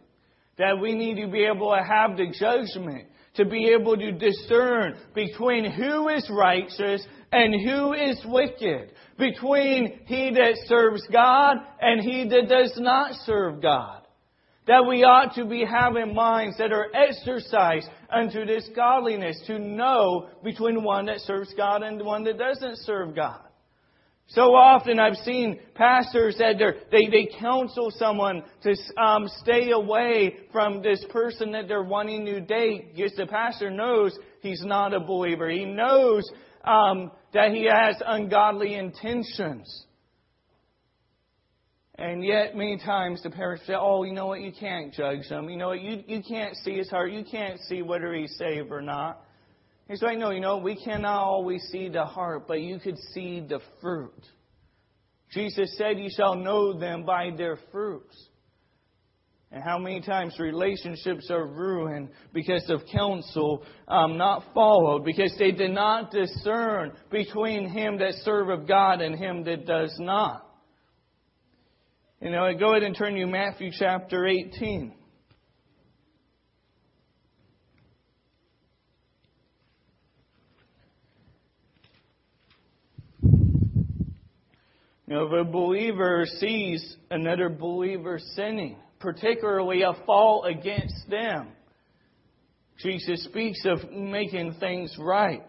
that 0.57 0.79
we 0.79 0.93
need 0.93 1.15
to 1.23 1.27
be 1.31 1.43
able 1.45 1.71
to 1.71 1.83
have 1.83 2.17
the 2.17 2.31
judgment, 2.37 3.07
to 3.37 3.45
be 3.45 3.69
able 3.69 3.95
to 3.95 4.11
discern 4.11 4.97
between 5.15 5.71
who 5.71 6.09
is 6.09 6.27
righteous 6.29 7.05
and 7.31 7.53
who 7.67 7.93
is 7.93 8.19
wicked, 8.25 8.91
between 9.17 9.99
he 10.05 10.31
that 10.31 10.57
serves 10.65 11.03
God 11.11 11.57
and 11.79 12.01
he 12.01 12.27
that 12.27 12.49
does 12.49 12.73
not 12.77 13.13
serve 13.25 13.61
God. 13.61 14.01
That 14.65 14.85
we 14.85 15.03
ought 15.03 15.35
to 15.35 15.45
be 15.45 15.63
having 15.63 16.13
minds 16.13 16.57
that 16.57 16.73
are 16.73 16.87
exercised 16.93 17.87
unto 18.11 18.43
this 18.45 18.67
godliness 18.75 19.39
to 19.47 19.59
know 19.59 20.27
between 20.43 20.83
one 20.83 21.05
that 21.05 21.19
serves 21.19 21.53
God 21.55 21.83
and 21.83 22.03
one 22.03 22.23
that 22.25 22.37
doesn't 22.37 22.79
serve 22.79 23.15
God. 23.15 23.46
So 24.31 24.53
often 24.53 24.99
I've 24.99 25.15
seen 25.17 25.57
pastors 25.75 26.35
that 26.39 26.55
they 26.91 27.07
they 27.07 27.29
counsel 27.39 27.91
someone 27.91 28.43
to 28.63 28.75
um, 29.01 29.29
stay 29.41 29.71
away 29.71 30.35
from 30.51 30.81
this 30.81 31.03
person 31.11 31.53
that 31.53 31.69
they're 31.69 31.83
wanting 31.83 32.25
to 32.25 32.41
date 32.41 32.93
because 32.95 33.13
the 33.15 33.25
pastor 33.25 33.69
knows 33.69 34.17
he's 34.41 34.61
not 34.65 34.93
a 34.93 34.99
believer. 34.99 35.49
He 35.49 35.63
knows 35.63 36.29
um, 36.65 37.11
that 37.33 37.51
he 37.51 37.69
has 37.71 37.95
ungodly 38.05 38.73
intentions. 38.73 39.85
And 41.99 42.23
yet, 42.23 42.55
many 42.55 42.77
times 42.79 43.23
the 43.23 43.29
parents 43.29 43.65
say, 43.65 43.73
"Oh, 43.77 44.03
you 44.03 44.13
know 44.13 44.27
what? 44.27 44.41
You 44.41 44.51
can't 44.51 44.93
judge 44.93 45.23
him. 45.27 45.49
You 45.49 45.55
know 45.55 45.69
what? 45.69 45.79
You 45.81 46.03
you 46.05 46.21
can't 46.21 46.53
see 46.57 46.77
his 46.77 46.89
heart. 46.89 47.11
You 47.13 47.23
can't 47.23 47.61
see 47.61 47.81
whether 47.81 48.13
he's 48.13 48.35
saved 48.37 48.71
or 48.71 48.81
not." 48.81 49.21
He's 49.87 50.01
like, 50.01 50.17
no, 50.17 50.31
you 50.31 50.41
know, 50.41 50.57
we 50.57 50.75
cannot 50.75 51.21
always 51.23 51.63
see 51.71 51.87
the 51.87 52.03
heart, 52.05 52.47
but 52.47 52.61
you 52.61 52.79
could 52.79 52.97
see 53.13 53.39
the 53.39 53.59
fruit. 53.81 54.13
Jesus 55.31 55.75
said, 55.77 55.97
You 55.99 56.09
shall 56.15 56.35
know 56.35 56.77
them 56.77 57.03
by 57.03 57.31
their 57.35 57.57
fruits. 57.71 58.17
And 59.51 59.63
how 59.63 59.77
many 59.77 60.01
times 60.01 60.37
relationships 60.39 61.29
are 61.31 61.45
ruined 61.45 62.09
because 62.33 62.69
of 62.69 62.81
counsel 62.91 63.63
um, 63.87 64.17
not 64.17 64.43
followed, 64.53 65.05
because 65.05 65.33
they 65.39 65.51
did 65.51 65.71
not 65.71 66.11
discern 66.11 66.91
between 67.09 67.69
him 67.69 67.97
that 67.99 68.13
serveth 68.23 68.67
God 68.67 68.99
and 68.99 69.17
him 69.17 69.45
that 69.45 69.65
does 69.65 69.95
not. 69.99 70.45
You 72.21 72.29
know, 72.29 72.51
go 72.59 72.71
ahead 72.71 72.83
and 72.83 72.95
turn 72.95 73.13
to 73.15 73.25
Matthew 73.25 73.71
chapter 73.77 74.27
18. 74.27 74.93
You 85.07 85.15
know, 85.15 85.25
if 85.27 85.47
a 85.47 85.49
believer 85.49 86.25
sees 86.39 86.97
another 87.09 87.47
believer 87.47 88.19
sinning, 88.35 88.75
particularly 88.99 89.83
a 89.83 89.93
fault 90.05 90.45
against 90.47 91.09
them, 91.09 91.49
Jesus 92.79 93.23
speaks 93.23 93.63
of 93.63 93.89
making 93.89 94.55
things 94.55 94.93
right. 94.99 95.45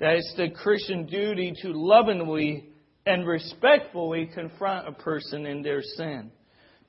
That 0.00 0.16
it's 0.16 0.34
the 0.36 0.50
Christian 0.50 1.06
duty 1.06 1.54
to 1.62 1.68
lovingly 1.72 2.68
and 3.06 3.24
respectfully 3.24 4.28
confront 4.34 4.88
a 4.88 4.92
person 4.92 5.46
in 5.46 5.62
their 5.62 5.82
sin. 5.82 6.32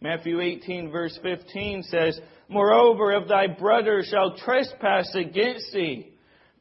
Matthew 0.02 0.42
18, 0.42 0.90
verse 0.92 1.18
15 1.22 1.84
says, 1.84 2.20
Moreover, 2.50 3.14
if 3.14 3.28
thy 3.28 3.46
brother 3.46 4.04
shall 4.04 4.36
trespass 4.38 5.14
against 5.14 5.72
thee, 5.72 6.14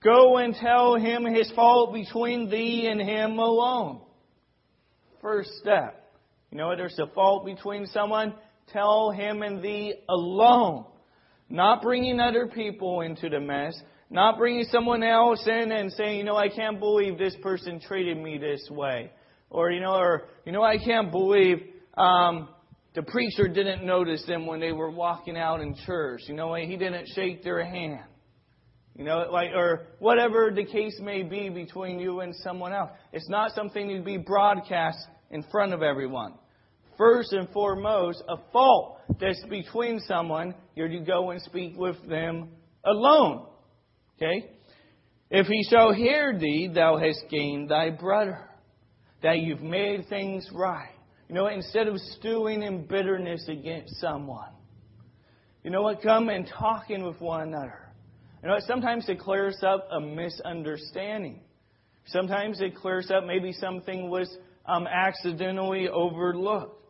go 0.05 0.37
and 0.37 0.55
tell 0.55 0.97
him 0.97 1.25
his 1.25 1.51
fault 1.53 1.95
between 1.95 2.51
thee 2.51 2.87
and 2.89 3.01
him 3.01 3.39
alone 3.39 4.03
first 5.27 5.59
step. 5.59 6.13
You 6.53 6.59
know, 6.59 6.77
there's 6.77 6.97
a 7.01 7.09
fault 7.13 7.45
between 7.45 7.87
someone, 7.89 8.33
tell 8.69 9.11
him 9.11 9.43
and 9.43 9.61
thee 9.61 9.95
alone. 10.09 10.85
Not 11.49 11.83
bringing 11.83 12.21
other 12.21 12.47
people 12.47 13.01
into 13.01 13.29
the 13.29 13.41
mess, 13.41 13.77
not 14.09 14.39
bringing 14.39 14.63
someone 14.71 15.03
else 15.03 15.45
in 15.49 15.73
and 15.73 15.91
saying, 15.91 16.19
you 16.19 16.25
know, 16.25 16.37
I 16.37 16.49
can't 16.49 16.79
believe 16.79 17.19
this 17.19 17.35
person 17.43 17.81
treated 17.81 18.17
me 18.17 18.39
this 18.39 18.69
way. 18.71 19.11
Or, 19.51 19.73
you 19.73 19.81
know, 19.81 19.95
or, 19.97 20.29
you 20.45 20.53
know, 20.53 20.63
I 20.63 20.77
can't 20.79 21.11
believe, 21.11 21.59
um, 21.97 22.49
the 22.95 23.03
preacher 23.03 23.49
didn't 23.49 23.85
notice 23.85 24.25
them 24.29 24.47
when 24.47 24.61
they 24.61 24.71
were 24.71 24.93
walking 24.93 25.37
out 25.37 25.61
in 25.61 25.75
church. 25.87 26.21
You 26.29 26.35
know, 26.35 26.55
he 26.55 26.77
didn't 26.77 27.09
shake 27.17 27.43
their 27.43 27.65
hand. 27.65 28.01
You 28.97 29.05
know, 29.05 29.29
like, 29.33 29.51
or 29.57 29.89
whatever 29.99 30.53
the 30.55 30.65
case 30.65 30.99
may 31.03 31.25
be 31.25 31.49
between 31.49 31.99
you 31.99 32.21
and 32.21 32.33
someone 32.37 32.73
else. 32.73 32.91
It's 33.13 33.29
not 33.29 33.51
something 33.57 33.89
to 33.95 34.03
be 34.03 34.17
broadcast 34.19 34.99
in 35.31 35.43
front 35.45 35.73
of 35.73 35.83
everyone. 35.83 36.35
First 36.97 37.33
and 37.33 37.49
foremost, 37.51 38.23
a 38.29 38.37
fault 38.53 38.99
that's 39.21 39.43
between 39.51 40.01
someone, 40.01 40.55
you're 40.75 40.89
to 40.89 41.01
go 41.01 41.31
and 41.31 41.41
speak 41.43 41.75
with 41.77 41.97
them 42.09 42.49
alone. 42.85 43.47
Okay? 44.17 44.51
If 45.31 45.47
he 45.47 45.67
shall 45.71 45.93
hear 45.93 46.39
thee, 46.39 46.71
thou 46.75 46.97
hast 46.97 47.25
gained 47.31 47.71
thy 47.71 47.91
brother, 47.91 48.49
that 49.23 49.41
you've 49.41 49.61
made 49.63 50.09
things 50.09 50.49
right. 50.55 50.91
You 51.29 51.35
know, 51.35 51.49
instead 51.49 51.89
of 51.89 51.99
stewing 51.99 52.63
in 52.63 52.87
bitterness 52.87 53.45
against 53.49 53.97
someone, 54.01 54.53
you 55.65 55.71
know 55.73 55.83
what? 55.83 56.01
Come 56.01 56.29
and 56.29 56.47
talking 56.49 57.03
with 57.05 57.21
one 57.21 57.41
another. 57.41 57.93
You 58.41 58.49
know 58.49 58.55
what? 58.55 58.63
Sometimes 58.63 59.09
it 59.09 59.19
clears 59.19 59.59
up 59.67 59.89
a 59.91 60.01
misunderstanding. 60.01 61.41
Sometimes 62.07 62.61
it 62.61 62.77
clears 62.77 63.11
up 63.11 63.25
maybe 63.27 63.53
something 63.53 64.09
was 64.09 64.29
um, 64.67 64.87
accidentally 64.87 65.89
overlooked. 65.89 66.83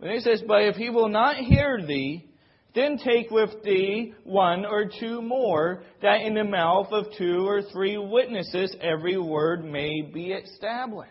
But 0.00 0.10
he 0.10 0.20
says, 0.20 0.42
But 0.46 0.62
if 0.62 0.76
he 0.76 0.90
will 0.90 1.08
not 1.08 1.36
hear 1.36 1.80
thee, 1.86 2.28
then 2.74 2.98
take 3.04 3.30
with 3.30 3.50
thee 3.64 4.14
one 4.24 4.64
or 4.64 4.90
two 5.00 5.20
more, 5.20 5.82
that 6.00 6.22
in 6.22 6.34
the 6.34 6.44
mouth 6.44 6.88
of 6.90 7.04
two 7.18 7.46
or 7.46 7.62
three 7.70 7.98
witnesses 7.98 8.74
every 8.80 9.18
word 9.18 9.64
may 9.64 10.02
be 10.12 10.32
established. 10.32 11.10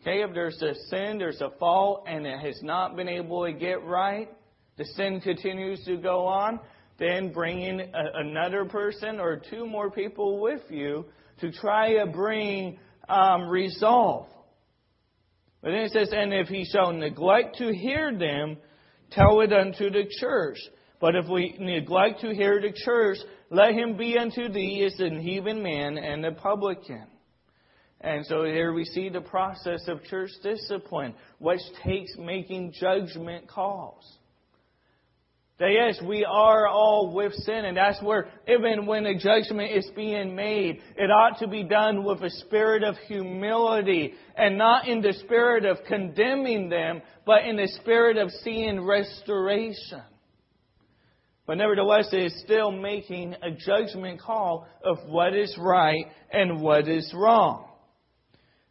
Okay, 0.00 0.22
if 0.22 0.32
there's 0.32 0.62
a 0.62 0.74
sin, 0.88 1.18
there's 1.18 1.40
a 1.40 1.50
fault, 1.58 2.04
and 2.08 2.24
it 2.24 2.38
has 2.38 2.60
not 2.62 2.94
been 2.94 3.08
able 3.08 3.44
to 3.44 3.52
get 3.52 3.82
right, 3.84 4.28
the 4.76 4.84
sin 4.84 5.20
continues 5.20 5.84
to 5.86 5.96
go 5.96 6.24
on, 6.26 6.60
then 7.00 7.32
bring 7.32 7.62
in 7.62 7.80
a, 7.80 7.92
another 8.20 8.64
person 8.64 9.18
or 9.18 9.42
two 9.50 9.66
more 9.66 9.90
people 9.90 10.40
with 10.40 10.60
you 10.70 11.04
to 11.40 11.50
try 11.50 11.94
to 11.94 12.06
bring 12.06 12.78
um, 13.08 13.48
resolve 13.48 14.26
but 15.62 15.70
then 15.70 15.80
it 15.80 15.92
says, 15.92 16.10
And 16.12 16.32
if 16.32 16.48
he 16.48 16.64
shall 16.64 16.92
neglect 16.92 17.56
to 17.58 17.72
hear 17.74 18.16
them, 18.16 18.56
tell 19.10 19.40
it 19.40 19.52
unto 19.52 19.90
the 19.90 20.04
church. 20.20 20.58
But 21.00 21.14
if 21.14 21.26
we 21.28 21.56
neglect 21.58 22.20
to 22.22 22.34
hear 22.34 22.60
the 22.60 22.72
church, 22.72 23.18
let 23.50 23.72
him 23.74 23.96
be 23.96 24.18
unto 24.18 24.48
thee 24.48 24.84
as 24.84 24.98
an 25.00 25.20
heathen 25.20 25.62
man 25.62 25.96
and 25.98 26.24
a 26.24 26.32
publican. 26.32 27.06
And 28.00 28.24
so 28.26 28.44
here 28.44 28.72
we 28.72 28.84
see 28.84 29.08
the 29.08 29.20
process 29.20 29.86
of 29.88 30.04
church 30.04 30.30
discipline, 30.42 31.14
which 31.38 31.60
takes 31.84 32.12
making 32.16 32.72
judgment 32.78 33.48
calls. 33.48 34.17
That 35.58 35.72
yes, 35.72 36.00
we 36.06 36.24
are 36.24 36.68
all 36.68 37.12
with 37.12 37.32
sin, 37.34 37.64
and 37.64 37.76
that's 37.76 38.00
where 38.00 38.28
even 38.46 38.86
when 38.86 39.04
a 39.06 39.18
judgment 39.18 39.72
is 39.72 39.90
being 39.96 40.36
made, 40.36 40.80
it 40.96 41.10
ought 41.10 41.40
to 41.40 41.48
be 41.48 41.64
done 41.64 42.04
with 42.04 42.22
a 42.22 42.30
spirit 42.30 42.84
of 42.84 42.96
humility 43.08 44.12
and 44.36 44.56
not 44.56 44.86
in 44.86 45.00
the 45.00 45.12
spirit 45.24 45.64
of 45.64 45.78
condemning 45.88 46.68
them, 46.68 47.02
but 47.26 47.44
in 47.44 47.56
the 47.56 47.66
spirit 47.80 48.18
of 48.18 48.30
seeing 48.44 48.84
restoration. 48.86 50.02
But 51.44 51.58
nevertheless, 51.58 52.08
it 52.12 52.26
is 52.26 52.40
still 52.44 52.70
making 52.70 53.34
a 53.42 53.50
judgment 53.50 54.20
call 54.20 54.68
of 54.84 54.98
what 55.08 55.34
is 55.34 55.56
right 55.58 56.06
and 56.32 56.62
what 56.62 56.86
is 56.86 57.12
wrong. 57.12 57.67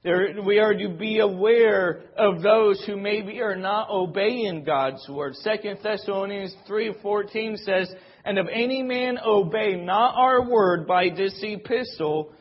There, 0.07 0.41
we 0.41 0.59
are 0.59 0.73
to 0.73 0.87
be 0.87 1.19
aware 1.19 1.99
of 2.17 2.41
those 2.41 2.81
who 2.85 2.95
maybe 2.95 3.41
are 3.41 3.57
not 3.57 3.89
obeying 3.89 4.63
God's 4.63 5.05
word. 5.09 5.35
Second 5.35 5.79
Thessalonians 5.83 6.55
3:14 6.65 7.57
says, 7.57 7.93
"And 8.23 8.37
if 8.37 8.47
any 8.49 8.83
man 8.83 9.19
obey 9.19 9.75
not 9.75 10.15
our 10.15 10.49
word 10.49 10.87
by 10.87 11.09
this 11.09 11.37
epistle, 11.43 12.31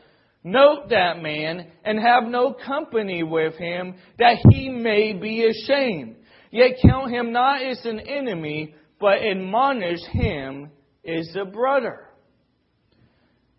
note 0.44 0.90
that 0.90 1.20
man 1.20 1.66
and 1.84 1.98
have 1.98 2.22
no 2.28 2.52
company 2.52 3.24
with 3.24 3.56
him, 3.58 3.96
that 4.18 4.38
he 4.48 4.68
may 4.68 5.12
be 5.12 5.44
ashamed. 5.44 6.18
Yet 6.52 6.78
count 6.82 7.10
him 7.10 7.32
not 7.32 7.62
as 7.62 7.84
an 7.84 7.98
enemy, 7.98 8.76
but 9.00 9.20
admonish 9.22 10.04
him 10.12 10.70
as 11.04 11.34
a 11.34 11.44
brother." 11.44 12.05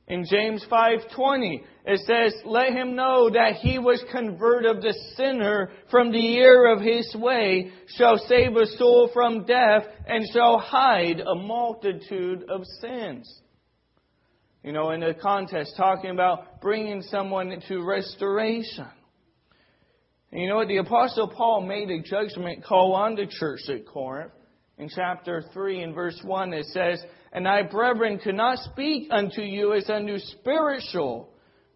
In 0.08 0.24
James 0.26 0.64
5:20, 0.72 1.64
it 1.86 2.00
says, 2.02 2.34
"Let 2.46 2.72
him 2.72 2.96
know 2.96 3.30
that 3.30 3.56
he 3.58 3.78
was 3.78 4.02
converted 4.10 4.82
the 4.82 4.94
sinner 5.16 5.70
from 5.92 6.12
the 6.12 6.38
error 6.38 6.68
of 6.68 6.80
his 6.80 7.14
way, 7.14 7.72
shall 7.90 8.18
save 8.18 8.56
a 8.56 8.68
soul 8.68 9.10
from 9.10 9.44
death, 9.44 9.84
and 10.08 10.26
shall 10.32 10.60
hide 10.60 11.20
a 11.20 11.36
multitude 11.36 12.50
of 12.50 12.66
sins." 12.80 13.30
You 14.64 14.72
know, 14.72 14.92
in 14.92 15.02
the 15.02 15.14
context, 15.14 15.76
talking 15.76 16.12
about 16.12 16.62
bringing 16.62 17.02
someone 17.02 17.52
into 17.52 17.84
restoration. 17.84 18.88
And 20.32 20.42
you 20.42 20.48
know 20.48 20.56
what? 20.56 20.70
The 20.70 20.78
Apostle 20.78 21.28
Paul 21.28 21.62
made 21.62 21.90
a 21.90 22.00
judgment 22.02 22.64
call 22.64 22.94
on 22.94 23.16
the 23.16 23.26
church 23.28 23.68
at 23.68 23.86
Corinth. 23.86 24.32
In 24.80 24.90
chapter 24.94 25.44
3 25.54 25.82
and 25.82 25.96
verse 25.96 26.20
1, 26.24 26.54
it 26.54 26.68
says, 26.68 27.02
And 27.34 27.48
I, 27.48 27.64
brethren, 27.64 28.20
could 28.20 28.36
not 28.36 28.60
speak 28.60 29.08
unto 29.12 29.42
you 29.42 29.74
as 29.74 29.90
unto 29.90 30.20
spiritual, 30.20 31.30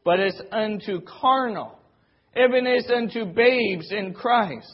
but 0.06 0.20
as 0.20 0.40
unto 0.52 1.02
carnal, 1.20 1.80
even 2.38 2.68
as 2.68 2.88
unto 2.96 3.26
babes 3.26 3.92
in 3.92 4.14
Christ. 4.14 4.72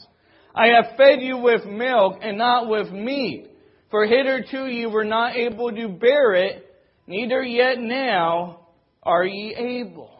I 0.54 0.66
have 0.68 0.96
fed 0.98 1.22
you 1.22 1.38
with 1.38 1.64
milk 1.64 2.18
and 2.20 2.36
not 2.36 2.68
with 2.68 2.90
meat, 2.90 3.48
for 3.90 4.04
hitherto 4.04 4.66
you 4.66 4.90
were 4.90 5.04
not 5.04 5.34
able 5.34 5.72
to 5.74 5.88
bear 5.88 6.34
it, 6.34 6.66
neither 7.06 7.42
yet 7.42 7.78
now 7.78 8.66
are 9.02 9.24
ye 9.24 9.54
able. 9.56 10.10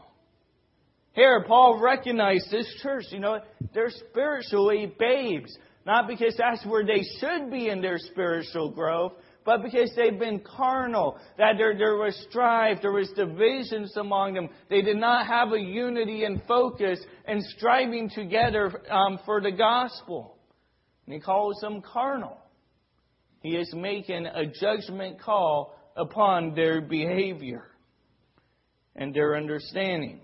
Here, 1.12 1.44
Paul 1.46 1.78
recognized 1.82 2.50
this 2.50 2.72
church. 2.82 3.04
You 3.10 3.18
know, 3.18 3.40
they're 3.74 3.90
spiritually 4.08 4.90
babes. 4.98 5.54
Not 5.88 6.06
because 6.06 6.36
that's 6.36 6.66
where 6.66 6.84
they 6.84 7.02
should 7.18 7.50
be 7.50 7.70
in 7.70 7.80
their 7.80 7.96
spiritual 7.98 8.70
growth, 8.70 9.12
but 9.46 9.62
because 9.62 9.90
they've 9.96 10.18
been 10.18 10.40
carnal, 10.40 11.16
that 11.38 11.54
there, 11.56 11.74
there 11.78 11.96
was 11.96 12.14
strife, 12.28 12.80
there 12.82 12.92
was 12.92 13.08
divisions 13.16 13.96
among 13.96 14.34
them. 14.34 14.50
They 14.68 14.82
did 14.82 14.98
not 14.98 15.26
have 15.26 15.50
a 15.54 15.58
unity 15.58 16.24
and 16.24 16.42
focus 16.46 17.00
and 17.24 17.42
striving 17.56 18.10
together 18.10 18.82
um, 18.90 19.18
for 19.24 19.40
the 19.40 19.50
gospel. 19.50 20.36
And 21.06 21.14
he 21.14 21.20
calls 21.22 21.58
them 21.62 21.80
carnal. 21.80 22.36
He 23.42 23.56
is 23.56 23.72
making 23.74 24.26
a 24.26 24.44
judgment 24.44 25.18
call 25.18 25.74
upon 25.96 26.54
their 26.54 26.82
behavior 26.82 27.64
and 28.94 29.14
their 29.14 29.36
understanding. 29.38 30.20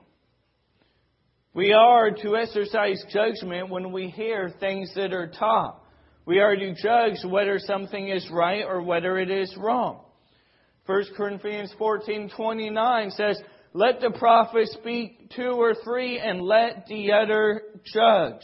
We 1.54 1.72
are 1.72 2.10
to 2.10 2.36
exercise 2.36 3.00
judgment 3.10 3.70
when 3.70 3.92
we 3.92 4.08
hear 4.08 4.52
things 4.58 4.92
that 4.96 5.12
are 5.12 5.28
taught. 5.28 5.80
We 6.26 6.40
are 6.40 6.56
to 6.56 6.74
judge 6.74 7.18
whether 7.24 7.60
something 7.60 8.08
is 8.08 8.28
right 8.30 8.64
or 8.64 8.82
whether 8.82 9.18
it 9.18 9.30
is 9.30 9.56
wrong. 9.56 10.00
1 10.86 11.04
Corinthians 11.16 11.72
14:29 11.78 13.12
says, 13.12 13.40
"Let 13.72 14.00
the 14.00 14.10
prophet 14.10 14.66
speak 14.70 15.30
two 15.30 15.50
or 15.52 15.74
three 15.76 16.18
and 16.18 16.42
let 16.42 16.86
the 16.86 17.12
other 17.12 17.62
judge." 17.84 18.42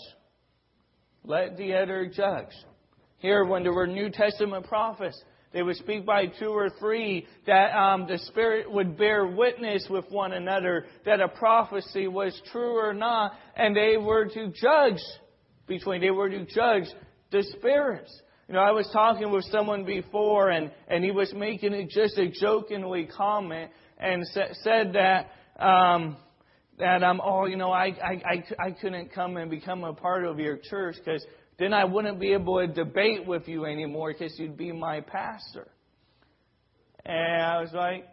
Let 1.24 1.56
the 1.56 1.74
other 1.74 2.06
judge. 2.06 2.52
Here 3.18 3.44
when 3.44 3.64
there 3.64 3.72
were 3.74 3.88
New 3.88 4.08
Testament 4.10 4.68
prophets, 4.68 5.20
they 5.52 5.62
would 5.64 5.76
speak 5.76 6.06
by 6.06 6.26
two 6.26 6.46
or 6.50 6.70
three, 6.70 7.26
that 7.46 7.74
um, 7.76 8.06
the 8.06 8.18
Spirit 8.18 8.70
would 8.70 8.96
bear 8.96 9.26
witness 9.26 9.84
with 9.90 10.08
one 10.08 10.32
another 10.32 10.86
that 11.04 11.20
a 11.20 11.26
prophecy 11.28 12.06
was 12.06 12.40
true 12.52 12.78
or 12.78 12.94
not, 12.94 13.32
and 13.56 13.76
they 13.76 13.96
were 13.96 14.26
to 14.26 14.48
judge 14.60 15.00
between, 15.66 16.00
they 16.00 16.10
were 16.10 16.30
to 16.30 16.44
judge 16.44 16.84
the 17.32 17.42
spirits. 17.58 18.16
You 18.48 18.54
know, 18.54 18.60
I 18.60 18.70
was 18.70 18.88
talking 18.92 19.30
with 19.30 19.44
someone 19.46 19.84
before, 19.84 20.50
and, 20.50 20.70
and 20.86 21.02
he 21.04 21.10
was 21.10 21.32
making 21.34 21.88
just 21.92 22.16
a 22.16 22.28
jokingly 22.28 23.06
comment 23.06 23.70
and 23.98 24.24
sa- 24.28 24.54
said 24.62 24.92
that. 24.94 25.30
Um, 25.64 26.16
that 26.78 27.02
um, 27.02 27.20
oh, 27.22 27.44
you 27.46 27.56
know, 27.56 27.70
I, 27.70 27.88
I, 28.02 28.22
I, 28.58 28.66
I 28.68 28.70
couldn't 28.70 29.12
come 29.12 29.36
and 29.36 29.50
become 29.50 29.84
a 29.84 29.92
part 29.92 30.24
of 30.24 30.38
your 30.38 30.56
church 30.70 30.96
because 31.04 31.22
then 31.60 31.74
I 31.74 31.84
wouldn't 31.84 32.18
be 32.18 32.32
able 32.32 32.58
to 32.66 32.66
debate 32.66 33.26
with 33.26 33.46
you 33.46 33.66
anymore 33.66 34.14
because 34.14 34.36
you'd 34.38 34.56
be 34.56 34.72
my 34.72 35.02
pastor. 35.02 35.68
And 37.04 37.42
I 37.42 37.60
was 37.60 37.70
like, 37.74 38.08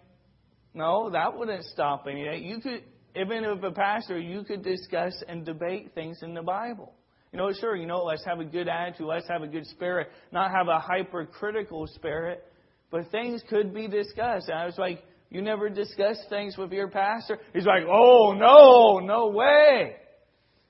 no, 0.74 1.10
that 1.12 1.38
wouldn't 1.38 1.64
stop 1.64 2.08
anything. 2.12 2.44
You 2.44 2.60
could, 2.60 2.84
even 3.16 3.46
if 3.46 3.64
a 3.64 3.72
pastor, 3.72 4.20
you 4.20 4.44
could 4.44 4.66
discuss 4.66 5.14
and 5.30 5.46
debate 5.46 5.94
things 5.96 6.24
in 6.24 6.34
the 6.34 6.42
Bible. 6.42 6.94
You 7.32 7.38
know, 7.40 7.50
sure, 7.54 7.78
you 7.78 7.86
know, 7.86 8.04
let's 8.04 8.26
have 8.26 8.42
a 8.42 8.46
good 8.46 8.68
attitude, 8.68 9.08
let's 9.08 9.30
have 9.30 9.44
a 9.44 9.48
good 9.48 9.66
spirit, 9.68 10.10
not 10.34 10.52
have 10.52 10.68
a 10.68 10.80
hypercritical 10.80 11.88
spirit, 11.96 12.44
but 12.92 13.10
things 13.12 13.42
could 13.50 13.74
be 13.74 13.88
discussed. 13.88 14.50
And 14.50 14.60
I 14.60 14.66
was 14.66 14.78
like, 14.78 15.06
you 15.30 15.42
never 15.42 15.70
discuss 15.70 16.18
things 16.30 16.58
with 16.58 16.74
your 16.74 16.90
pastor? 16.90 17.40
He's 17.54 17.66
like, 17.66 17.84
oh, 17.90 18.34
no, 18.38 19.00
no 19.06 19.30
way. 19.30 19.96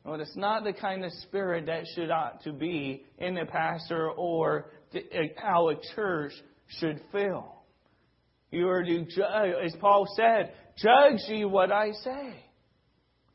Well, 0.08 0.22
it's 0.22 0.38
not 0.38 0.64
the 0.64 0.72
kind 0.72 1.04
of 1.04 1.12
spirit 1.12 1.66
that 1.66 1.84
should 1.94 2.10
ought 2.12 2.42
to 2.46 2.54
be 2.54 3.04
in 3.18 3.36
the 3.36 3.44
pastor 3.46 4.10
or 4.10 4.68
uh, 4.96 5.00
how 5.36 5.68
a 5.68 5.76
church 5.96 6.32
should 6.80 7.02
feel. 7.12 7.54
You 8.50 8.70
are 8.70 8.84
to 8.84 9.02
judge, 9.06 9.54
as 9.66 9.76
Paul 9.82 10.08
said, 10.16 10.54
judge 10.78 11.20
ye 11.28 11.44
what 11.44 11.74
I 11.74 11.92
say. 11.92 12.36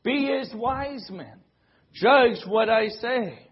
Be 0.01 0.35
as 0.41 0.51
wise 0.55 1.05
men. 1.11 1.41
Judge 1.93 2.39
what 2.47 2.69
I 2.69 2.87
say. 2.87 3.47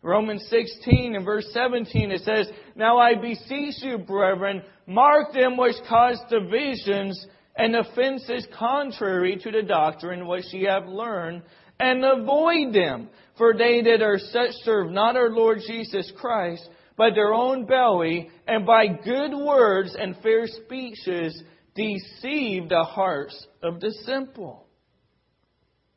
Romans 0.00 0.46
16 0.48 1.14
and 1.14 1.26
verse 1.26 1.46
17 1.52 2.10
it 2.10 2.22
says, 2.22 2.46
Now 2.74 2.96
I 2.96 3.16
beseech 3.16 3.82
you, 3.84 3.98
brethren, 3.98 4.62
mark 4.86 5.34
them 5.34 5.58
which 5.58 5.76
cause 5.86 6.18
divisions 6.30 7.22
and 7.54 7.76
offenses 7.76 8.46
contrary 8.58 9.38
to 9.42 9.50
the 9.50 9.62
doctrine 9.62 10.26
which 10.26 10.46
ye 10.54 10.64
have 10.64 10.86
learned 10.86 11.42
and 11.78 12.04
avoid 12.04 12.72
them. 12.74 13.08
For 13.38 13.52
they 13.52 13.82
that 13.82 14.00
are 14.02 14.18
such 14.18 14.52
serve 14.64 14.90
not 14.90 15.16
our 15.16 15.28
Lord 15.30 15.58
Jesus 15.66 16.10
Christ, 16.16 16.66
but 16.96 17.14
their 17.14 17.34
own 17.34 17.66
belly, 17.66 18.30
and 18.48 18.64
by 18.64 18.86
good 18.86 19.34
words 19.36 19.94
and 19.98 20.16
fair 20.22 20.46
speeches 20.46 21.42
deceive 21.74 22.70
the 22.70 22.84
hearts 22.84 23.46
of 23.62 23.80
the 23.80 23.90
simple. 24.06 24.66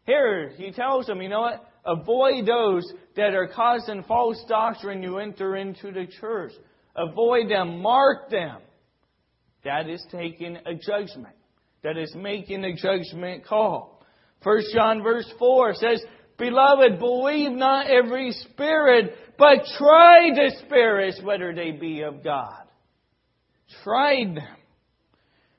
Here, 0.05 0.49
he 0.57 0.71
tells 0.71 1.05
them, 1.05 1.21
you 1.21 1.29
know 1.29 1.39
what? 1.41 1.65
Avoid 1.85 2.45
those 2.45 2.91
that 3.15 3.33
are 3.33 3.47
causing 3.47 4.03
false 4.03 4.43
doctrine 4.49 5.01
you 5.01 5.19
enter 5.19 5.55
into 5.55 5.91
the 5.93 6.07
church. 6.19 6.51
Avoid 6.97 7.49
them. 7.49 7.81
Mark 7.81 8.29
them. 8.29 8.57
That 9.63 9.87
is 9.89 10.03
taking 10.11 10.57
a 10.57 10.73
judgment. 10.75 11.35
That 11.83 11.95
is 11.95 12.13
making 12.15 12.65
a 12.65 12.73
judgment 12.75 13.45
call. 13.45 13.98
1 14.43 14.61
John 14.73 15.03
verse 15.03 15.29
4 15.37 15.73
says, 15.75 16.01
Beloved, 16.37 16.99
believe 16.99 17.51
not 17.51 17.87
every 17.87 18.31
spirit, 18.31 19.13
but 19.37 19.65
try 19.77 20.29
the 20.33 20.53
spirits 20.65 21.19
whether 21.21 21.53
they 21.53 21.71
be 21.71 22.01
of 22.03 22.23
God. 22.23 22.63
Try 23.83 24.23
them. 24.25 24.37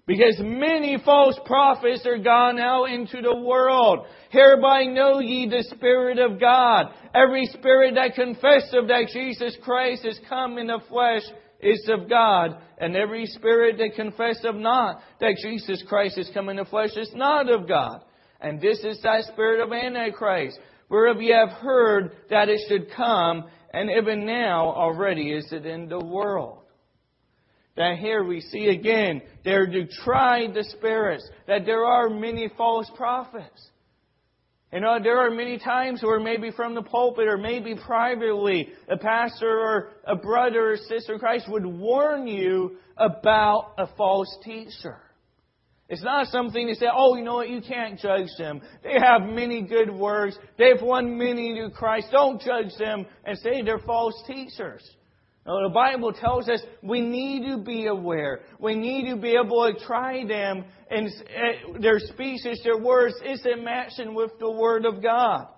Because 0.07 0.41
many 0.41 0.97
false 1.05 1.39
prophets 1.45 2.05
are 2.07 2.19
gone 2.19 2.59
out 2.59 2.85
into 2.87 3.21
the 3.21 3.37
world. 3.37 4.07
Hereby 4.31 4.87
know 4.87 5.21
ye 5.21 5.49
the 5.49 5.63
Spirit 5.77 6.19
of 6.19 6.41
God. 6.41 6.87
Every 7.15 7.45
spirit 7.47 7.95
that 7.95 8.15
confesseth 8.17 8.89
that 8.89 9.11
Jesus 9.13 9.57
Christ 9.63 10.05
is 10.05 10.19
come 10.29 10.59
in 10.59 10.67
the 10.67 10.81
flesh 10.89 11.23
is 11.61 11.89
of 11.89 12.09
God. 12.11 12.57
And 12.79 12.97
every 12.97 13.27
spirit 13.27 13.77
that 13.79 13.95
confesseth 13.95 14.57
not 14.57 15.01
that 15.21 15.37
Jesus 15.45 15.85
Christ 15.89 16.19
is 16.19 16.29
come 16.35 16.49
in 16.49 16.57
the 16.57 16.65
flesh 16.65 16.97
is 16.97 17.11
not 17.15 17.49
of 17.49 17.69
God. 17.69 18.01
And 18.41 18.61
this 18.61 18.79
is 18.83 19.01
that 19.03 19.25
spirit 19.33 19.61
of 19.61 19.73
Antichrist, 19.73 20.59
whereof 20.89 21.21
ye 21.21 21.31
have 21.31 21.51
heard 21.51 22.13
that 22.31 22.49
it 22.49 22.61
should 22.69 22.91
come, 22.97 23.45
and 23.73 23.91
even 23.91 24.25
now 24.25 24.71
already 24.73 25.31
is 25.33 25.53
it 25.53 25.67
in 25.67 25.89
the 25.89 26.03
world. 26.03 26.59
That 27.77 27.99
here 27.99 28.25
we 28.25 28.41
see 28.41 28.69
again, 28.69 29.23
there 29.45 29.67
to 29.67 29.87
try 30.05 30.47
the 30.53 30.65
spirits, 30.65 31.29
that 31.47 31.67
there 31.67 31.85
are 31.85 32.09
many 32.09 32.49
false 32.57 32.91
prophets. 32.97 33.69
You 34.73 34.81
know, 34.81 34.99
there 35.03 35.19
are 35.19 35.31
many 35.31 35.59
times 35.59 36.03
where 36.03 36.21
maybe 36.21 36.51
from 36.51 36.75
the 36.75 36.83
pulpit 36.83 37.27
or 37.29 37.37
maybe 37.37 37.75
privately, 37.75 38.69
a 38.89 38.97
pastor 38.97 39.51
or 39.61 39.89
a 40.05 40.15
brother 40.15 40.73
or 40.73 40.77
sister 40.77 41.15
in 41.15 41.19
Christ 41.19 41.47
would 41.49 41.67
warn 41.67 42.27
you 42.27 42.77
about 42.97 43.73
a 43.79 43.89
false 43.99 44.33
teacher. 44.45 44.99
It's 45.91 46.05
not 46.05 46.29
something 46.29 46.69
to 46.69 46.75
say, 46.77 46.87
oh, 46.95 47.17
you 47.17 47.25
know 47.25 47.35
what, 47.35 47.51
you 47.51 47.61
can't 47.61 47.99
judge 47.99 48.29
them. 48.39 48.63
They 48.85 48.95
have 49.03 49.23
many 49.23 49.63
good 49.63 49.91
works. 49.91 50.39
They've 50.57 50.81
won 50.81 51.19
many 51.19 51.53
to 51.61 51.71
Christ. 51.71 52.11
Don't 52.13 52.41
judge 52.41 52.73
them 52.79 53.05
and 53.25 53.37
say 53.39 53.63
they're 53.63 53.81
false 53.81 54.15
teachers. 54.25 54.89
Now, 55.45 55.67
the 55.67 55.75
Bible 55.75 56.13
tells 56.13 56.49
us 56.49 56.61
we 56.81 57.01
need 57.01 57.45
to 57.49 57.59
be 57.59 57.87
aware. 57.89 58.39
We 58.61 58.77
need 58.77 59.11
to 59.11 59.17
be 59.17 59.31
able 59.31 59.69
to 59.73 59.85
try 59.85 60.25
them 60.25 60.65
and 60.91 61.09
eh, 61.09 61.79
their 61.81 61.99
speeches, 61.99 62.61
their 62.63 62.79
words, 62.79 63.15
is 63.27 63.43
it 63.45 63.61
matching 63.65 64.15
with 64.15 64.31
the 64.39 64.51
Word 64.51 64.85
of 64.85 65.03
God? 65.03 65.49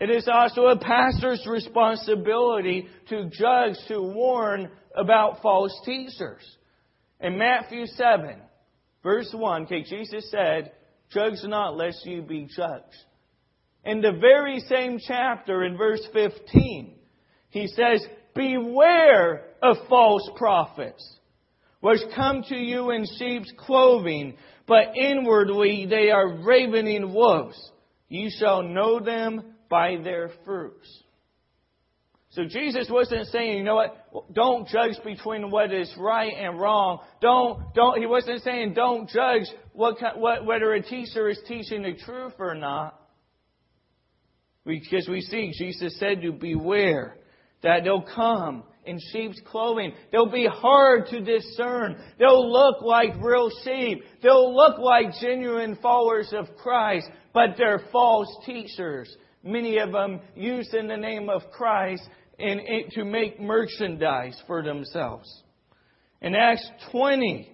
It 0.00 0.08
is 0.08 0.26
also 0.32 0.68
a 0.68 0.78
pastor's 0.78 1.46
responsibility 1.46 2.86
to 3.10 3.28
judge, 3.28 3.74
to 3.88 4.00
warn 4.00 4.70
about 4.96 5.42
false 5.42 5.78
teachers. 5.84 6.40
In 7.20 7.36
Matthew 7.36 7.84
7, 7.86 8.40
Verse 9.02 9.30
1, 9.32 9.62
okay, 9.64 9.82
Jesus 9.82 10.30
said, 10.30 10.72
Judge 11.10 11.38
not 11.44 11.76
lest 11.76 12.04
you 12.04 12.22
be 12.22 12.44
judged. 12.54 12.84
In 13.84 14.02
the 14.02 14.12
very 14.12 14.60
same 14.60 14.98
chapter, 14.98 15.64
in 15.64 15.78
verse 15.78 16.06
15, 16.12 16.94
he 17.48 17.66
says, 17.68 18.04
Beware 18.34 19.46
of 19.62 19.76
false 19.88 20.28
prophets, 20.36 21.04
which 21.80 22.00
come 22.14 22.42
to 22.48 22.54
you 22.56 22.90
in 22.90 23.06
sheep's 23.18 23.50
clothing, 23.58 24.36
but 24.66 24.94
inwardly 24.94 25.86
they 25.88 26.10
are 26.10 26.44
ravening 26.44 27.14
wolves. 27.14 27.58
You 28.08 28.28
shall 28.30 28.62
know 28.62 29.00
them 29.00 29.54
by 29.70 29.96
their 30.02 30.30
fruits. 30.44 30.99
So 32.32 32.44
Jesus 32.44 32.86
wasn't 32.88 33.26
saying, 33.26 33.58
you 33.58 33.64
know 33.64 33.74
what, 33.74 34.32
don't 34.32 34.66
judge 34.68 34.94
between 35.04 35.50
what 35.50 35.72
is 35.72 35.92
right 35.98 36.32
and 36.38 36.60
wrong. 36.60 37.00
Don't, 37.20 37.74
don't, 37.74 37.98
he 37.98 38.06
wasn't 38.06 38.42
saying 38.42 38.74
don't 38.74 39.08
judge 39.08 39.46
what, 39.72 39.96
what, 40.16 40.44
whether 40.46 40.72
a 40.72 40.80
teacher 40.80 41.28
is 41.28 41.40
teaching 41.48 41.82
the 41.82 41.94
truth 42.04 42.34
or 42.38 42.54
not. 42.54 42.96
Because 44.64 45.08
we 45.08 45.22
see 45.22 45.50
Jesus 45.58 45.98
said 45.98 46.22
to 46.22 46.30
beware 46.30 47.16
that 47.64 47.82
they'll 47.82 48.02
come 48.14 48.62
in 48.86 49.00
sheep's 49.12 49.40
clothing. 49.46 49.92
They'll 50.12 50.30
be 50.30 50.46
hard 50.46 51.06
to 51.06 51.20
discern. 51.20 52.00
They'll 52.20 52.48
look 52.48 52.80
like 52.80 53.20
real 53.20 53.50
sheep. 53.64 54.04
They'll 54.22 54.54
look 54.54 54.78
like 54.78 55.14
genuine 55.20 55.76
followers 55.82 56.32
of 56.32 56.46
Christ, 56.58 57.08
but 57.34 57.56
they're 57.58 57.86
false 57.90 58.28
teachers. 58.46 59.12
Many 59.42 59.78
of 59.78 59.90
them 59.92 60.20
use 60.36 60.68
in 60.78 60.86
the 60.86 60.98
name 60.98 61.28
of 61.30 61.40
Christ 61.50 62.02
and, 62.40 62.60
and 62.60 62.90
to 62.92 63.04
make 63.04 63.40
merchandise 63.40 64.40
for 64.46 64.62
themselves. 64.62 65.28
In 66.20 66.34
Acts 66.34 66.66
20, 66.92 67.52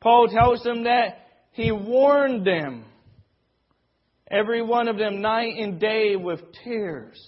Paul 0.00 0.28
tells 0.28 0.62
them 0.62 0.84
that 0.84 1.18
he 1.52 1.70
warned 1.72 2.46
them, 2.46 2.84
every 4.30 4.62
one 4.62 4.88
of 4.88 4.96
them, 4.96 5.20
night 5.20 5.54
and 5.58 5.78
day 5.78 6.16
with 6.16 6.40
tears, 6.64 7.20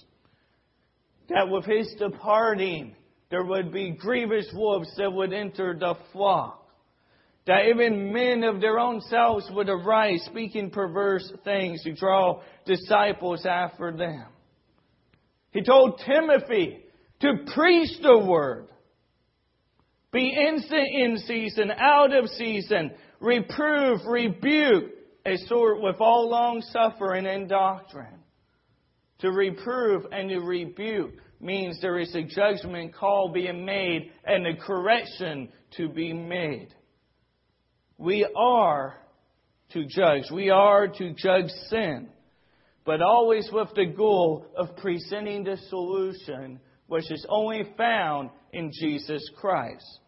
that 1.29 1.49
with 1.49 1.65
his 1.65 1.93
departing, 1.97 2.95
there 3.31 3.43
would 3.43 3.71
be 3.71 3.91
grievous 3.91 4.49
wolves 4.53 4.91
that 4.97 5.11
would 5.11 5.33
enter 5.33 5.75
the 5.77 5.95
flock. 6.11 6.61
That 7.47 7.67
even 7.67 8.11
men 8.11 8.43
of 8.43 8.59
their 8.59 8.79
own 8.79 9.01
selves 9.01 9.47
would 9.51 9.69
arise, 9.69 10.23
speaking 10.31 10.71
perverse 10.71 11.31
things 11.43 11.83
to 11.83 11.93
draw 11.93 12.41
disciples 12.65 13.45
after 13.45 13.91
them. 13.91 14.25
He 15.55 15.63
told 15.63 16.01
Timothy 16.05 16.83
to 17.21 17.33
preach 17.53 18.01
the 18.01 18.17
word. 18.19 18.67
Be 20.11 20.27
instant 20.27 20.85
in 20.93 21.17
season, 21.19 21.71
out 21.71 22.13
of 22.13 22.27
season, 22.27 22.91
reprove, 23.21 24.01
rebuke, 24.05 24.91
exhort 25.25 25.81
with 25.81 26.01
all 26.01 26.29
long 26.29 26.61
suffering 26.61 27.25
and 27.25 27.47
doctrine. 27.47 28.19
To 29.19 29.31
reprove 29.31 30.05
and 30.11 30.27
to 30.29 30.39
rebuke 30.41 31.13
means 31.39 31.79
there 31.81 31.99
is 31.99 32.13
a 32.15 32.21
judgment 32.23 32.93
call 32.93 33.29
being 33.31 33.63
made 33.65 34.11
and 34.25 34.45
a 34.45 34.57
correction 34.57 35.47
to 35.77 35.87
be 35.87 36.11
made. 36.11 36.67
We 37.97 38.27
are 38.35 38.97
to 39.71 39.85
judge. 39.85 40.23
We 40.33 40.49
are 40.49 40.89
to 40.89 41.13
judge 41.13 41.49
sin 41.69 42.09
but 42.85 43.01
always 43.01 43.49
with 43.51 43.69
the 43.75 43.87
goal 43.87 44.45
of 44.55 44.77
presenting 44.77 45.43
the 45.43 45.57
solution 45.69 46.59
which 46.87 47.09
is 47.11 47.25
only 47.27 47.63
found 47.75 48.29
in 48.53 48.71
Jesus 48.71 49.27
Christ. 49.37 49.99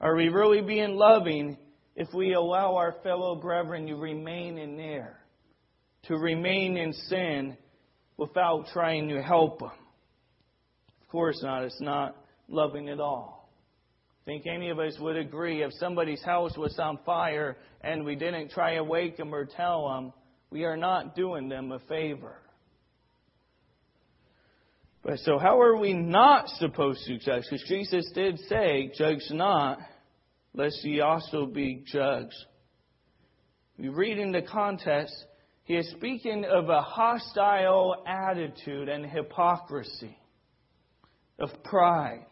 Are 0.00 0.14
we 0.14 0.28
really 0.28 0.62
being 0.62 0.94
loving 0.94 1.58
if 1.96 2.08
we 2.14 2.32
allow 2.34 2.76
our 2.76 2.94
fellow 3.02 3.34
brethren 3.34 3.86
to 3.88 3.96
remain 3.96 4.56
in 4.56 4.76
there, 4.76 5.18
to 6.04 6.16
remain 6.16 6.76
in 6.76 6.92
sin 6.92 7.56
without 8.16 8.66
trying 8.72 9.08
to 9.08 9.20
help 9.20 9.58
them? 9.58 9.72
Of 11.02 11.08
course 11.08 11.42
not. 11.42 11.64
It's 11.64 11.80
not 11.80 12.16
loving 12.48 12.88
at 12.88 13.00
all. 13.00 13.50
I 14.22 14.24
think 14.26 14.44
any 14.46 14.70
of 14.70 14.78
us 14.78 14.96
would 15.00 15.16
agree 15.16 15.62
if 15.62 15.72
somebody's 15.74 16.22
house 16.22 16.56
was 16.56 16.78
on 16.78 16.98
fire 17.04 17.56
and 17.82 18.04
we 18.04 18.14
didn't 18.14 18.50
try 18.52 18.76
to 18.76 18.84
wake 18.84 19.16
them 19.16 19.34
or 19.34 19.44
tell 19.44 19.88
them, 19.88 20.12
we 20.54 20.64
are 20.64 20.76
not 20.76 21.16
doing 21.16 21.48
them 21.48 21.72
a 21.72 21.80
favor. 21.80 22.36
But 25.02 25.18
so, 25.18 25.36
how 25.36 25.60
are 25.60 25.76
we 25.76 25.92
not 25.92 26.48
supposed 26.48 27.04
to 27.06 27.18
judge? 27.18 27.42
Because 27.50 27.64
Jesus 27.68 28.08
did 28.14 28.38
say, 28.48 28.90
Judge 28.96 29.24
not, 29.30 29.78
lest 30.54 30.82
ye 30.84 31.00
also 31.00 31.44
be 31.44 31.82
judged. 31.84 32.32
You 33.76 33.92
read 33.94 34.16
in 34.16 34.30
the 34.30 34.40
context, 34.42 35.12
he 35.64 35.74
is 35.74 35.90
speaking 35.98 36.44
of 36.44 36.68
a 36.68 36.82
hostile 36.82 38.04
attitude 38.06 38.88
and 38.88 39.04
hypocrisy, 39.04 40.16
of 41.40 41.48
pride. 41.64 42.26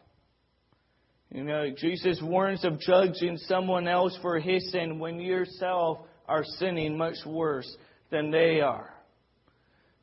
You 1.35 1.43
know, 1.43 1.71
Jesus 1.77 2.21
warns 2.23 2.65
of 2.65 2.79
judging 2.79 3.37
someone 3.37 3.89
else 3.89 4.17
for 4.23 4.39
his 4.39 4.71
sin 4.71 5.01
when 5.01 5.19
yourself 5.21 5.99
are 6.29 6.45
sinning 6.45 6.97
much 6.97 7.17
worse 7.27 7.69
than 8.13 8.31
they 8.31 8.61
are. 8.61 8.91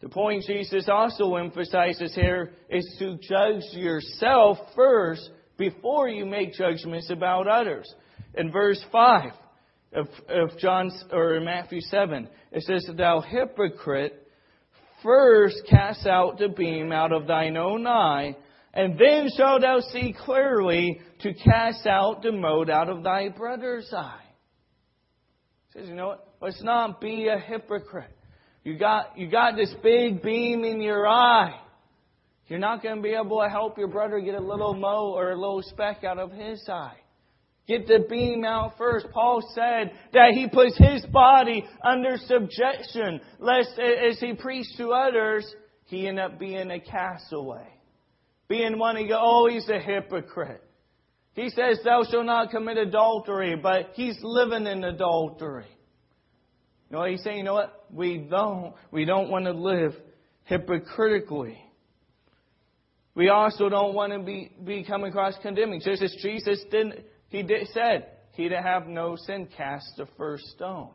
The 0.01 0.09
point 0.09 0.43
Jesus 0.45 0.89
also 0.91 1.35
emphasizes 1.35 2.13
here 2.15 2.51
is 2.69 2.85
to 2.99 3.15
judge 3.17 3.63
yourself 3.73 4.57
first 4.75 5.29
before 5.57 6.09
you 6.09 6.25
make 6.25 6.53
judgments 6.53 7.09
about 7.09 7.47
others. 7.47 7.89
In 8.33 8.51
verse 8.51 8.83
5 8.91 9.29
of, 9.93 10.07
of 10.29 10.57
John, 10.57 10.91
or 11.13 11.39
Matthew 11.39 11.81
7, 11.81 12.27
it 12.51 12.63
says, 12.63 12.87
Thou 12.97 13.21
hypocrite, 13.21 14.27
first 15.03 15.57
cast 15.69 16.05
out 16.07 16.39
the 16.39 16.49
beam 16.49 16.91
out 16.91 17.11
of 17.11 17.27
thine 17.27 17.57
own 17.57 17.85
eye, 17.85 18.37
and 18.73 18.97
then 18.97 19.27
shalt 19.35 19.61
thou 19.61 19.81
see 19.91 20.15
clearly 20.25 21.01
to 21.21 21.33
cast 21.33 21.85
out 21.85 22.21
the 22.21 22.31
mote 22.31 22.69
out 22.69 22.89
of 22.89 23.03
thy 23.03 23.27
brother's 23.29 23.91
eye. 23.93 24.21
He 25.73 25.79
says, 25.81 25.89
You 25.89 25.95
know 25.95 26.07
what? 26.07 26.28
Let's 26.41 26.61
not 26.63 27.01
be 27.01 27.27
a 27.27 27.37
hypocrite. 27.37 28.11
You 28.63 28.77
got, 28.77 29.17
you 29.17 29.29
got 29.29 29.55
this 29.55 29.73
big 29.83 30.21
beam 30.21 30.63
in 30.63 30.81
your 30.81 31.07
eye. 31.07 31.59
You're 32.47 32.59
not 32.59 32.81
going 32.81 32.97
to 32.97 33.01
be 33.01 33.09
able 33.13 33.41
to 33.41 33.49
help 33.49 33.77
your 33.77 33.87
brother 33.87 34.19
get 34.19 34.35
a 34.35 34.39
little 34.41 34.73
mo 34.73 35.11
or 35.13 35.31
a 35.31 35.35
little 35.37 35.61
speck 35.63 36.03
out 36.03 36.17
of 36.17 36.31
his 36.31 36.67
eye. 36.67 36.95
Get 37.67 37.87
the 37.87 38.05
beam 38.09 38.43
out 38.45 38.73
first. 38.77 39.07
Paul 39.13 39.43
said 39.53 39.91
that 40.13 40.31
he 40.33 40.47
puts 40.49 40.75
his 40.77 41.05
body 41.05 41.63
under 41.85 42.17
subjection, 42.17 43.21
lest 43.39 43.77
as 43.79 44.19
he 44.19 44.33
preached 44.33 44.77
to 44.77 44.91
others, 44.93 45.45
he 45.85 46.07
end 46.07 46.19
up 46.19 46.39
being 46.39 46.71
a 46.71 46.79
castaway. 46.79 47.67
Being 48.47 48.79
one, 48.79 48.95
he 48.95 49.03
you, 49.05 49.15
oh, 49.19 49.47
he's 49.47 49.69
a 49.69 49.79
hypocrite. 49.79 50.63
He 51.33 51.49
says, 51.51 51.79
thou 51.83 52.03
shalt 52.09 52.25
not 52.25 52.49
commit 52.49 52.77
adultery, 52.77 53.55
but 53.55 53.91
he's 53.93 54.17
living 54.23 54.65
in 54.65 54.83
adultery. 54.83 55.67
You 56.89 56.97
know, 56.97 57.05
he's 57.05 57.21
saying, 57.23 57.37
you 57.37 57.43
know 57.43 57.53
what? 57.53 57.85
We 57.93 58.17
don't, 58.17 58.73
we 58.91 59.05
don't 59.05 59.29
want 59.29 59.45
to 59.45 59.51
live 59.51 59.93
hypocritically. 60.45 61.57
We 63.13 63.29
also 63.29 63.69
don't 63.69 63.93
want 63.93 64.11
to 64.13 64.19
be, 64.19 64.51
be 64.63 64.83
come 64.83 65.03
across 65.03 65.35
condemning. 65.41 65.81
Just 65.81 66.01
as 66.01 66.15
Jesus 66.21 66.59
didn't, 66.71 67.01
he 67.27 67.43
did, 67.43 67.67
said, 67.73 68.07
he 68.31 68.49
to 68.49 68.59
have 68.59 68.87
no 68.87 69.15
sin 69.15 69.47
cast 69.55 69.85
the 69.97 70.07
first 70.17 70.43
stone. 70.55 70.89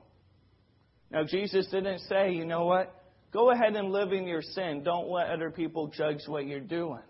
Now, 1.11 1.25
Jesus 1.25 1.67
didn't 1.71 2.01
say, 2.09 2.33
you 2.33 2.45
know 2.45 2.65
what? 2.65 2.93
Go 3.33 3.51
ahead 3.51 3.77
and 3.77 3.93
live 3.93 4.13
in 4.13 4.27
your 4.27 4.43
sin. 4.43 4.83
Don't 4.85 5.09
let 5.11 5.29
other 5.31 5.51
people 5.51 5.89
judge 5.89 6.21
what 6.27 6.47
you're 6.47 6.61
doing. 6.61 7.03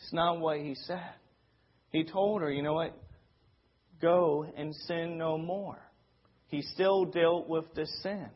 It's 0.00 0.12
not 0.12 0.40
what 0.40 0.58
he 0.58 0.74
said. 0.76 1.10
He 1.90 2.02
told 2.04 2.42
her, 2.42 2.50
you 2.50 2.62
know 2.62 2.74
what? 2.74 2.96
Go 4.00 4.46
and 4.56 4.74
sin 4.74 5.16
no 5.16 5.38
more. 5.38 5.78
He 6.48 6.62
still 6.62 7.04
dealt 7.04 7.48
with 7.48 7.66
the 7.74 7.86
sin. 8.02 8.28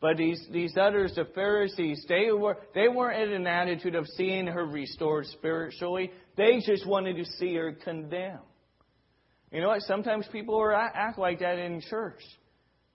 But 0.00 0.16
these, 0.16 0.40
these 0.52 0.76
others, 0.80 1.14
the 1.16 1.24
Pharisees, 1.34 2.04
they, 2.08 2.30
were, 2.32 2.56
they 2.74 2.88
weren't 2.88 3.20
in 3.20 3.32
an 3.32 3.46
attitude 3.46 3.94
of 3.96 4.06
seeing 4.16 4.46
her 4.46 4.64
restored 4.64 5.26
spiritually. 5.26 6.12
They 6.36 6.60
just 6.64 6.86
wanted 6.86 7.16
to 7.16 7.24
see 7.38 7.56
her 7.56 7.72
condemned. 7.72 8.38
You 9.50 9.60
know 9.60 9.68
what? 9.68 9.82
Sometimes 9.82 10.26
people 10.30 10.56
are, 10.60 10.72
act 10.72 11.18
like 11.18 11.40
that 11.40 11.58
in 11.58 11.82
church. 11.90 12.20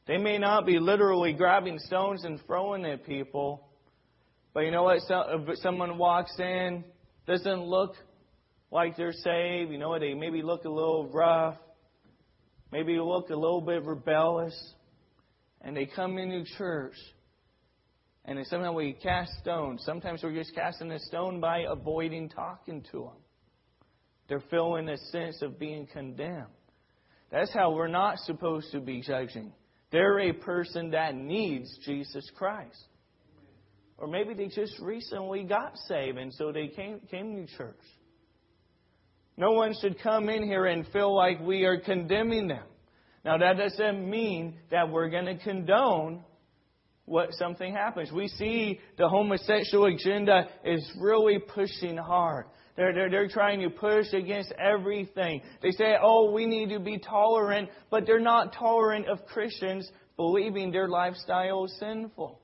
They 0.07 0.17
may 0.17 0.37
not 0.37 0.65
be 0.65 0.79
literally 0.79 1.33
grabbing 1.33 1.79
stones 1.79 2.23
and 2.25 2.39
throwing 2.45 2.85
at 2.85 3.05
people, 3.05 3.67
but 4.53 4.61
you 4.61 4.71
know 4.71 4.83
what? 4.83 4.99
So, 5.01 5.15
uh, 5.15 5.37
someone 5.55 5.97
walks 5.97 6.35
in, 6.39 6.83
doesn't 7.25 7.63
look 7.65 7.95
like 8.71 8.97
they're 8.97 9.13
saved. 9.13 9.71
You 9.71 9.77
know 9.77 9.89
what? 9.89 10.01
They 10.01 10.13
maybe 10.13 10.41
look 10.41 10.65
a 10.65 10.69
little 10.69 11.07
rough 11.11 11.55
maybe 12.73 12.97
look 12.99 13.29
a 13.29 13.35
little 13.35 13.61
bit 13.61 13.83
rebellious, 13.83 14.73
and 15.61 15.77
they 15.77 15.85
come 15.85 16.17
into 16.17 16.43
church, 16.57 16.95
and 18.25 18.37
then 18.37 18.45
somehow 18.45 18.73
we 18.73 18.93
cast 18.93 19.31
stones. 19.41 19.83
Sometimes 19.85 20.23
we're 20.23 20.33
just 20.33 20.55
casting 20.55 20.91
a 20.91 20.99
stone 20.99 21.39
by 21.39 21.65
avoiding 21.69 22.29
talking 22.29 22.81
to 22.91 22.99
them. 23.03 23.17
They're 24.27 24.43
feeling 24.49 24.89
a 24.89 24.97
sense 25.11 25.43
of 25.43 25.59
being 25.59 25.85
condemned. 25.85 26.47
That's 27.31 27.53
how 27.53 27.71
we're 27.75 27.87
not 27.87 28.17
supposed 28.19 28.71
to 28.71 28.79
be 28.79 29.01
judging. 29.01 29.53
They're 29.91 30.19
a 30.19 30.33
person 30.33 30.91
that 30.91 31.13
needs 31.15 31.69
Jesus 31.85 32.27
Christ. 32.35 32.85
Or 33.99 34.07
maybe 34.07 34.33
they 34.33 34.47
just 34.47 34.79
recently 34.81 35.43
got 35.43 35.77
saved, 35.87 36.17
and 36.17 36.33
so 36.33 36.51
they 36.51 36.69
came, 36.69 36.99
came 37.11 37.45
to 37.45 37.53
church. 37.57 37.77
No 39.37 39.51
one 39.53 39.73
should 39.79 39.99
come 39.99 40.29
in 40.29 40.43
here 40.43 40.65
and 40.65 40.87
feel 40.89 41.15
like 41.15 41.39
we 41.41 41.65
are 41.65 41.77
condemning 41.79 42.47
them. 42.47 42.63
Now, 43.25 43.37
that 43.37 43.57
doesn't 43.57 44.07
mean 44.07 44.57
that 44.69 44.89
we're 44.89 45.09
going 45.09 45.25
to 45.25 45.37
condone 45.37 46.23
what 47.05 47.33
something 47.33 47.73
happens. 47.73 48.11
We 48.11 48.27
see 48.27 48.79
the 48.97 49.09
homosexual 49.09 49.85
agenda 49.85 50.47
is 50.63 50.85
really 51.01 51.39
pushing 51.39 51.97
hard. 51.97 52.45
They're, 52.75 52.93
they're, 52.93 53.09
they're 53.09 53.27
trying 53.27 53.61
to 53.61 53.69
push 53.69 54.13
against 54.13 54.51
everything. 54.53 55.41
They 55.61 55.71
say, 55.71 55.95
oh, 56.01 56.31
we 56.31 56.45
need 56.45 56.69
to 56.69 56.79
be 56.79 56.97
tolerant, 56.99 57.69
but 57.89 58.05
they're 58.05 58.19
not 58.19 58.53
tolerant 58.53 59.07
of 59.07 59.25
Christians 59.25 59.89
believing 60.15 60.71
their 60.71 60.87
lifestyle 60.87 61.65
is 61.65 61.75
sinful. 61.79 62.39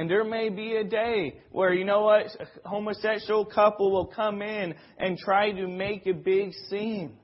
And 0.00 0.08
there 0.10 0.24
may 0.24 0.48
be 0.48 0.76
a 0.76 0.82
day 0.82 1.36
where, 1.52 1.74
you 1.74 1.84
know 1.84 2.00
what, 2.00 2.24
a 2.24 2.66
homosexual 2.66 3.44
couple 3.44 3.92
will 3.92 4.06
come 4.06 4.40
in 4.40 4.74
and 4.96 5.18
try 5.18 5.52
to 5.52 5.66
make 5.68 6.06
a 6.06 6.14
big 6.14 6.54
scene. 6.70 7.18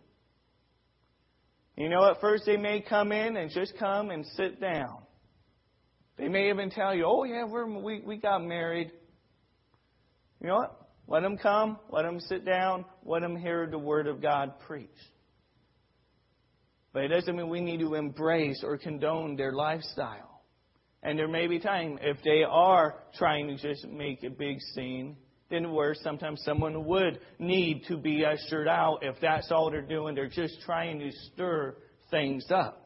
You 1.74 1.88
know, 1.88 2.04
at 2.10 2.20
first 2.20 2.42
they 2.44 2.58
may 2.58 2.82
come 2.86 3.12
in 3.12 3.38
and 3.38 3.50
just 3.50 3.78
come 3.78 4.10
and 4.10 4.26
sit 4.36 4.60
down. 4.60 4.98
They 6.18 6.28
may 6.28 6.50
even 6.50 6.68
tell 6.68 6.94
you, 6.94 7.06
oh, 7.08 7.24
yeah, 7.24 7.44
we're, 7.48 7.64
we, 7.80 8.02
we 8.06 8.18
got 8.18 8.44
married. 8.44 8.90
You 10.42 10.48
know 10.48 10.56
what? 10.56 10.78
Let 11.08 11.20
them 11.22 11.38
come, 11.38 11.78
let 11.88 12.02
them 12.02 12.20
sit 12.20 12.44
down, 12.44 12.84
let 13.06 13.22
them 13.22 13.38
hear 13.38 13.66
the 13.66 13.78
Word 13.78 14.06
of 14.06 14.20
God 14.20 14.52
preached. 14.66 14.90
But 16.92 17.04
it 17.04 17.08
doesn't 17.08 17.34
mean 17.38 17.48
we 17.48 17.62
need 17.62 17.80
to 17.80 17.94
embrace 17.94 18.60
or 18.62 18.76
condone 18.76 19.34
their 19.36 19.52
lifestyle. 19.54 20.35
And 21.02 21.18
there 21.18 21.28
may 21.28 21.46
be 21.46 21.58
time 21.58 21.98
if 22.00 22.18
they 22.24 22.42
are 22.48 22.96
trying 23.16 23.48
to 23.48 23.56
just 23.56 23.86
make 23.88 24.24
a 24.24 24.30
big 24.30 24.60
scene, 24.74 25.16
then 25.50 25.72
where 25.72 25.94
sometimes 25.94 26.42
someone 26.44 26.84
would 26.86 27.20
need 27.38 27.84
to 27.88 27.96
be 27.96 28.24
ushered 28.24 28.68
out 28.68 28.98
if 29.02 29.16
that's 29.20 29.50
all 29.52 29.70
they're 29.70 29.82
doing. 29.82 30.14
They're 30.14 30.28
just 30.28 30.60
trying 30.62 30.98
to 31.00 31.10
stir 31.32 31.76
things 32.10 32.46
up. 32.50 32.82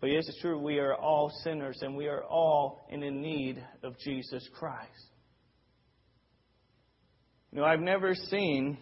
But 0.00 0.08
yes, 0.10 0.28
it's 0.28 0.40
true, 0.40 0.56
we 0.60 0.78
are 0.78 0.94
all 0.94 1.28
sinners 1.42 1.78
and 1.82 1.96
we 1.96 2.06
are 2.06 2.22
all 2.22 2.86
in 2.88 3.00
the 3.00 3.10
need 3.10 3.64
of 3.82 3.98
Jesus 3.98 4.48
Christ. 4.56 4.86
You 7.50 7.58
know, 7.58 7.64
I've 7.64 7.80
never 7.80 8.14
seen 8.14 8.78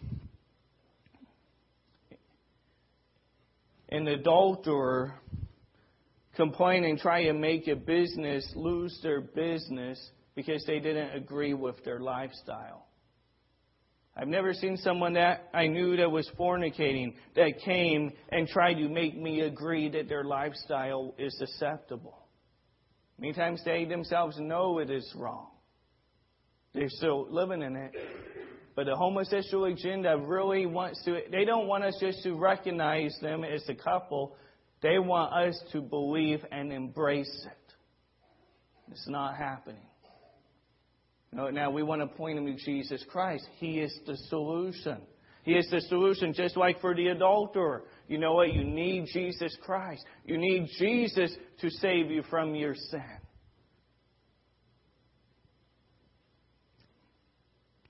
an 3.89 4.07
adulterer 4.09 5.15
complain 6.37 6.85
and 6.85 6.99
try 6.99 7.21
and 7.21 7.41
make 7.41 7.67
a 7.67 7.75
business 7.75 8.49
lose 8.55 8.97
their 9.03 9.23
business 9.23 9.99
because 10.35 10.63
they 10.67 10.79
didn't 10.79 11.17
agree 11.17 11.55
with 11.55 11.83
their 11.85 11.99
lifestyle. 11.99 12.87
I've 14.19 14.29
never 14.29 14.55
seen 14.55 14.77
someone 14.79 15.15
that 15.15 15.49
I 15.53 15.67
knew 15.67 15.97
that 15.97 16.11
was 16.11 16.31
fornicating 16.39 17.15
that 17.35 17.59
came 17.65 18.13
and 18.31 18.47
tried 18.49 18.75
to 18.75 18.89
make 18.89 19.21
me 19.21 19.41
agree 19.41 19.91
that 19.91 20.09
their 20.09 20.25
lifestyle 20.25 21.15
is 21.19 21.37
acceptable. 21.41 22.23
Many 23.19 23.33
times 23.35 23.61
they 23.65 23.85
themselves 23.85 24.37
know 24.39 24.79
it 24.79 24.91
is 24.91 25.11
wrong. 25.17 25.49
They're 26.75 26.89
still 26.89 27.27
living 27.31 27.63
in 27.63 27.77
it. 27.77 27.93
But 28.75 28.85
the 28.85 28.95
homosexual 28.97 29.67
agenda 29.67 30.17
really 30.19 30.67
wants 30.67 31.03
to, 31.05 31.21
they 31.31 31.47
don't 31.47 31.67
want 31.67 31.85
us 31.85 31.97
just 31.99 32.23
to 32.25 32.35
recognize 32.35 33.17
them 33.23 33.43
as 33.43 33.67
a 33.69 33.75
couple. 33.75 34.37
They 34.89 35.01
want 35.01 35.35
us 35.35 35.61
to 35.73 35.81
believe 35.83 36.39
and 36.53 36.73
embrace 36.73 37.45
it. 37.51 37.75
It's 38.93 39.09
not 39.09 39.37
happening. 39.37 39.83
Now 41.33 41.73
we 41.73 41.83
want 41.83 42.03
to 42.03 42.07
point 42.07 42.37
them 42.37 42.47
to 42.47 42.55
Jesus 42.55 43.05
Christ. 43.11 43.45
He 43.59 43.81
is 43.81 43.93
the 44.07 44.17
solution. 44.29 44.99
He 45.43 45.55
is 45.55 45.69
the 45.73 45.81
solution, 45.81 46.33
just 46.35 46.57
like 46.57 46.81
for 46.81 46.95
the 46.95 47.09
adulterer. 47.09 47.83
You 48.07 48.19
know 48.19 48.35
what? 48.35 48.53
You 48.53 48.63
need 48.63 49.07
Jesus 49.13 49.57
Christ. 49.61 50.05
You 50.25 50.39
need 50.39 50.69
Jesus 50.79 51.35
to 51.63 51.69
save 51.69 52.13
you 52.13 52.23
from 52.31 52.55
your 52.55 52.77
sin. 52.77 53.03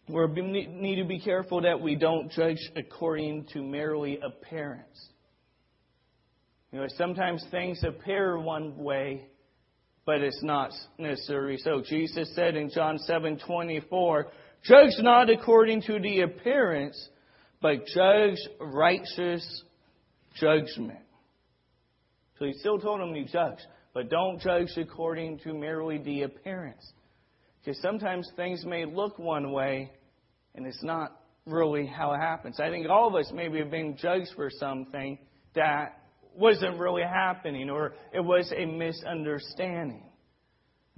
We 0.08 0.28
need 0.40 0.96
to 0.96 1.04
be 1.04 1.20
careful 1.20 1.60
that 1.60 1.78
we 1.78 1.94
don't 1.96 2.30
judge 2.32 2.70
according 2.74 3.48
to 3.52 3.62
merely 3.62 4.18
appearance. 4.18 5.06
You 6.76 6.82
know, 6.82 6.88
sometimes 6.98 7.42
things 7.50 7.82
appear 7.84 8.38
one 8.38 8.76
way, 8.76 9.28
but 10.04 10.20
it's 10.20 10.42
not 10.42 10.72
necessarily 10.98 11.56
so. 11.56 11.80
Jesus 11.80 12.30
said 12.34 12.54
in 12.54 12.68
John 12.68 12.98
7:24, 13.08 14.24
"Judge 14.62 14.92
not 14.98 15.30
according 15.30 15.80
to 15.86 15.98
the 15.98 16.20
appearance, 16.20 16.94
but 17.62 17.86
judge 17.86 18.36
righteous 18.60 19.64
judgment." 20.34 21.00
So 22.38 22.44
he 22.44 22.52
still 22.52 22.78
told 22.78 23.00
them 23.00 23.14
to 23.14 23.24
judge, 23.24 23.64
but 23.94 24.10
don't 24.10 24.38
judge 24.38 24.76
according 24.76 25.38
to 25.44 25.54
merely 25.54 25.96
the 25.96 26.24
appearance. 26.24 26.86
Because 27.64 27.80
sometimes 27.80 28.30
things 28.36 28.66
may 28.66 28.84
look 28.84 29.18
one 29.18 29.50
way, 29.50 29.92
and 30.54 30.66
it's 30.66 30.82
not 30.82 31.18
really 31.46 31.86
how 31.86 32.12
it 32.12 32.18
happens. 32.20 32.60
I 32.60 32.68
think 32.68 32.86
all 32.90 33.08
of 33.08 33.14
us 33.14 33.32
maybe 33.32 33.60
have 33.60 33.70
been 33.70 33.96
judged 33.96 34.34
for 34.34 34.50
something 34.50 35.18
that 35.54 36.02
wasn't 36.36 36.78
really 36.78 37.02
happening 37.02 37.70
or 37.70 37.94
it 38.12 38.20
was 38.20 38.52
a 38.56 38.66
misunderstanding. 38.66 40.02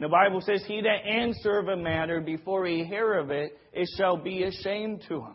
The 0.01 0.09
Bible 0.09 0.41
says, 0.43 0.63
He 0.67 0.81
that 0.81 1.09
answer 1.09 1.59
of 1.59 1.67
a 1.69 1.77
matter 1.77 2.21
before 2.21 2.67
he 2.67 2.85
hear 2.85 3.15
of 3.15 3.31
it, 3.31 3.59
it 3.73 3.89
shall 3.97 4.17
be 4.17 4.45
ashamed 4.45 5.03
to 5.09 5.21
him. 5.23 5.35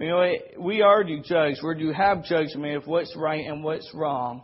You 0.00 0.08
know, 0.08 0.32
we 0.58 0.82
are 0.82 1.02
to 1.04 1.20
judge. 1.22 1.54
We're 1.62 1.78
to 1.78 1.92
have 1.92 2.24
judgment 2.24 2.76
of 2.76 2.86
what's 2.86 3.14
right 3.16 3.46
and 3.46 3.62
what's 3.64 3.88
wrong. 3.94 4.42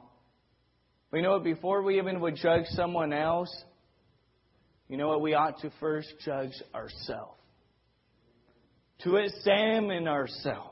But 1.11 1.19
you 1.19 1.23
know 1.25 1.33
what? 1.33 1.45
Before 1.45 1.83
we 1.83 1.99
even 1.99 2.21
would 2.21 2.37
judge 2.37 2.67
someone 2.69 3.13
else, 3.13 3.53
you 4.89 4.97
know 4.97 5.09
what? 5.09 5.21
We 5.21 5.35
ought 5.35 5.59
to 5.63 5.71
first 5.81 6.09
judge 6.25 6.53
ourselves, 6.75 7.37
to 9.03 9.17
examine 9.17 10.07
ourselves. 10.09 10.72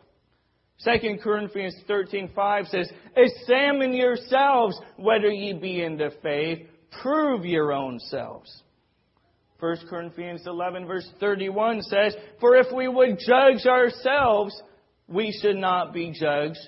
2 0.85 1.19
Corinthians 1.23 1.75
13:5 1.89 2.67
says, 2.69 2.91
"Examine 3.15 3.93
yourselves 3.93 4.81
whether 4.97 5.29
ye 5.31 5.53
be 5.53 5.83
in 5.83 5.97
the 5.99 6.11
faith; 6.23 6.67
prove 7.03 7.45
your 7.45 7.73
own 7.73 7.99
selves." 7.99 8.51
1 9.59 9.77
Corinthians 9.89 10.47
11 10.47 10.87
verse 10.87 11.07
31 11.21 11.83
says, 11.83 12.17
"For 12.39 12.57
if 12.57 12.73
we 12.73 12.89
would 12.89 13.19
judge 13.19 13.67
ourselves, 13.67 14.55
we 15.07 15.33
should 15.33 15.59
not 15.59 15.93
be 15.93 16.13
judged, 16.13 16.67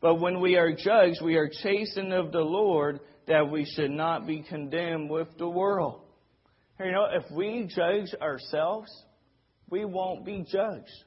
but 0.00 0.14
when 0.14 0.40
we 0.40 0.56
are 0.56 0.72
judged, 0.72 1.20
we 1.20 1.36
are 1.36 1.48
chastened 1.48 2.14
of 2.14 2.32
the 2.32 2.40
Lord, 2.40 3.00
that 3.26 3.50
we 3.50 3.66
should 3.66 3.90
not 3.90 4.26
be 4.26 4.40
condemned 4.40 5.10
with 5.10 5.36
the 5.36 5.48
world." 5.48 6.00
You 6.78 6.92
know, 6.92 7.08
if 7.12 7.30
we 7.30 7.66
judge 7.66 8.14
ourselves, 8.22 8.90
we 9.68 9.84
won't 9.84 10.24
be 10.24 10.42
judged. 10.44 11.04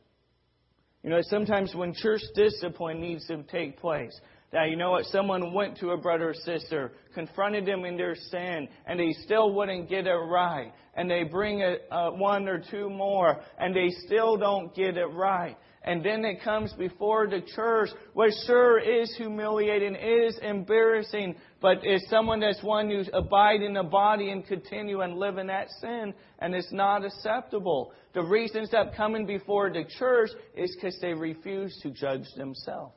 You 1.03 1.09
know, 1.09 1.19
sometimes 1.21 1.75
when 1.75 1.93
church 1.93 2.21
discipline 2.33 3.01
needs 3.01 3.27
to 3.27 3.43
take 3.43 3.77
place, 3.79 4.17
that, 4.53 4.69
you 4.69 4.77
know 4.77 4.91
what, 4.91 5.03
someone 5.05 5.53
went 5.53 5.75
to 5.79 5.89
a 5.91 5.97
brother 5.97 6.29
or 6.29 6.33
sister, 6.33 6.93
confronted 7.13 7.65
them 7.65 7.83
in 7.83 7.97
their 7.97 8.15
sin, 8.15 8.69
and 8.85 8.97
they 8.99 9.11
still 9.25 9.53
wouldn't 9.53 9.89
get 9.89 10.07
it 10.07 10.13
right. 10.13 10.71
And 10.95 11.11
they 11.11 11.23
bring 11.23 11.61
a, 11.61 11.75
a 11.91 11.95
uh, 11.95 12.11
one 12.11 12.47
or 12.47 12.59
two 12.71 12.89
more, 12.89 13.37
and 13.59 13.75
they 13.75 13.89
still 14.05 14.37
don't 14.37 14.73
get 14.73 14.95
it 14.95 15.07
right 15.07 15.57
and 15.85 16.03
then 16.03 16.23
it 16.23 16.41
comes 16.43 16.71
before 16.73 17.27
the 17.27 17.41
church, 17.55 17.89
which 18.13 18.33
sure 18.47 18.79
is 18.79 19.13
humiliating, 19.17 19.95
is 19.95 20.37
embarrassing, 20.41 21.35
but 21.61 21.79
it's 21.83 22.09
someone 22.09 22.39
that's 22.39 22.63
one 22.63 22.89
who 22.89 23.03
abide 23.11 23.61
in 23.61 23.73
the 23.73 23.83
body 23.83 24.29
and 24.29 24.47
continue 24.47 25.01
and 25.01 25.17
live 25.17 25.37
in 25.37 25.47
that 25.47 25.67
sin, 25.81 26.13
and 26.39 26.55
it's 26.55 26.71
not 26.71 27.03
acceptable. 27.03 27.91
The 28.13 28.23
reasons 28.23 28.71
that 28.71 28.95
coming 28.95 29.25
before 29.25 29.71
the 29.71 29.83
church 29.99 30.29
is 30.55 30.73
because 30.75 30.97
they 31.01 31.13
refuse 31.13 31.77
to 31.83 31.91
judge 31.91 32.25
themselves. 32.37 32.93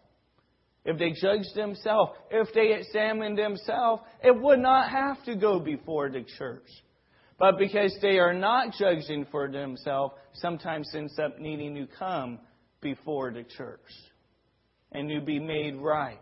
If 0.85 0.99
they 0.99 1.13
judged 1.21 1.57
themselves, 1.57 2.13
if 2.31 2.55
they 2.55 2.73
examined 2.73 3.37
themselves, 3.37 4.03
it 4.23 4.41
would 4.41 4.61
not 4.61 4.89
have 4.91 5.25
to 5.25 5.35
go 5.35 5.59
before 5.59 6.09
the 6.09 6.25
church. 6.39 6.69
But 7.39 7.59
because 7.59 7.95
they 8.01 8.21
are 8.21 8.33
not 8.33 8.73
judging 8.79 9.27
for 9.33 9.49
themselves, 9.51 10.15
sometimes 10.35 10.89
ends 10.95 11.19
up 11.19 11.41
needing 11.41 11.75
to 11.75 11.89
come 11.99 12.39
before 12.81 13.31
the 13.33 13.45
church 13.57 13.81
and 14.93 15.09
to 15.09 15.21
be 15.21 15.39
made 15.39 15.77
right, 15.77 16.21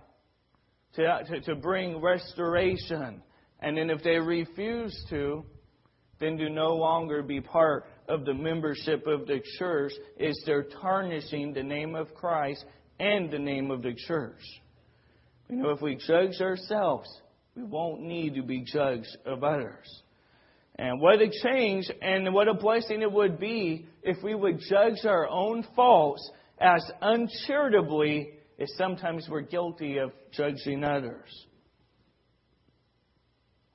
to, 0.94 1.22
to, 1.28 1.40
to 1.40 1.54
bring 1.54 2.00
restoration. 2.00 3.22
And 3.60 3.76
then 3.76 3.90
if 3.90 4.02
they 4.02 4.16
refuse 4.18 4.96
to, 5.10 5.44
then 6.20 6.36
to 6.38 6.48
no 6.48 6.74
longer 6.74 7.22
be 7.22 7.40
part 7.40 7.84
of 8.08 8.24
the 8.24 8.34
membership 8.34 9.06
of 9.06 9.26
the 9.26 9.40
church 9.58 9.92
is 10.18 10.40
they're 10.46 10.66
tarnishing 10.80 11.52
the 11.52 11.62
name 11.62 11.94
of 11.94 12.14
Christ 12.14 12.64
and 13.00 13.30
the 13.30 13.38
name 13.38 13.70
of 13.70 13.82
the 13.82 13.94
church. 13.94 14.40
You 15.48 15.56
know, 15.56 15.70
if 15.70 15.82
we 15.82 15.96
judge 15.96 16.40
ourselves, 16.40 17.08
we 17.56 17.64
won't 17.64 18.00
need 18.00 18.34
to 18.36 18.42
be 18.42 18.62
judged 18.64 19.16
of 19.26 19.44
others. 19.44 20.02
And 20.76 21.00
what 21.00 21.20
a 21.20 21.28
change 21.42 21.88
and 22.02 22.32
what 22.32 22.48
a 22.48 22.54
blessing 22.54 23.02
it 23.02 23.12
would 23.12 23.38
be 23.38 23.86
if 24.02 24.22
we 24.24 24.34
would 24.34 24.58
judge 24.68 25.04
our 25.04 25.28
own 25.28 25.64
faults 25.76 26.28
as 26.58 26.84
uncharitably 27.02 28.30
as 28.60 28.72
sometimes 28.76 29.26
we're 29.28 29.40
guilty 29.40 29.98
of 29.98 30.10
judging 30.32 30.84
others. 30.84 31.46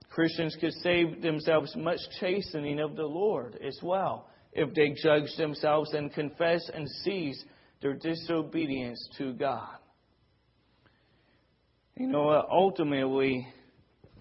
Christians 0.10 0.56
could 0.60 0.74
save 0.82 1.22
themselves 1.22 1.76
much 1.76 2.00
chastening 2.20 2.80
of 2.80 2.96
the 2.96 3.04
Lord 3.06 3.58
as 3.66 3.78
well 3.84 4.30
if 4.54 4.74
they 4.74 4.96
judge 5.04 5.30
themselves 5.38 5.94
and 5.94 6.12
confess 6.12 6.68
and 6.74 6.88
cease 7.04 7.42
their 7.82 7.94
disobedience 7.94 9.00
to 9.18 9.34
God. 9.34 9.76
You 11.96 12.08
know, 12.08 12.32
ultimately, 12.50 13.46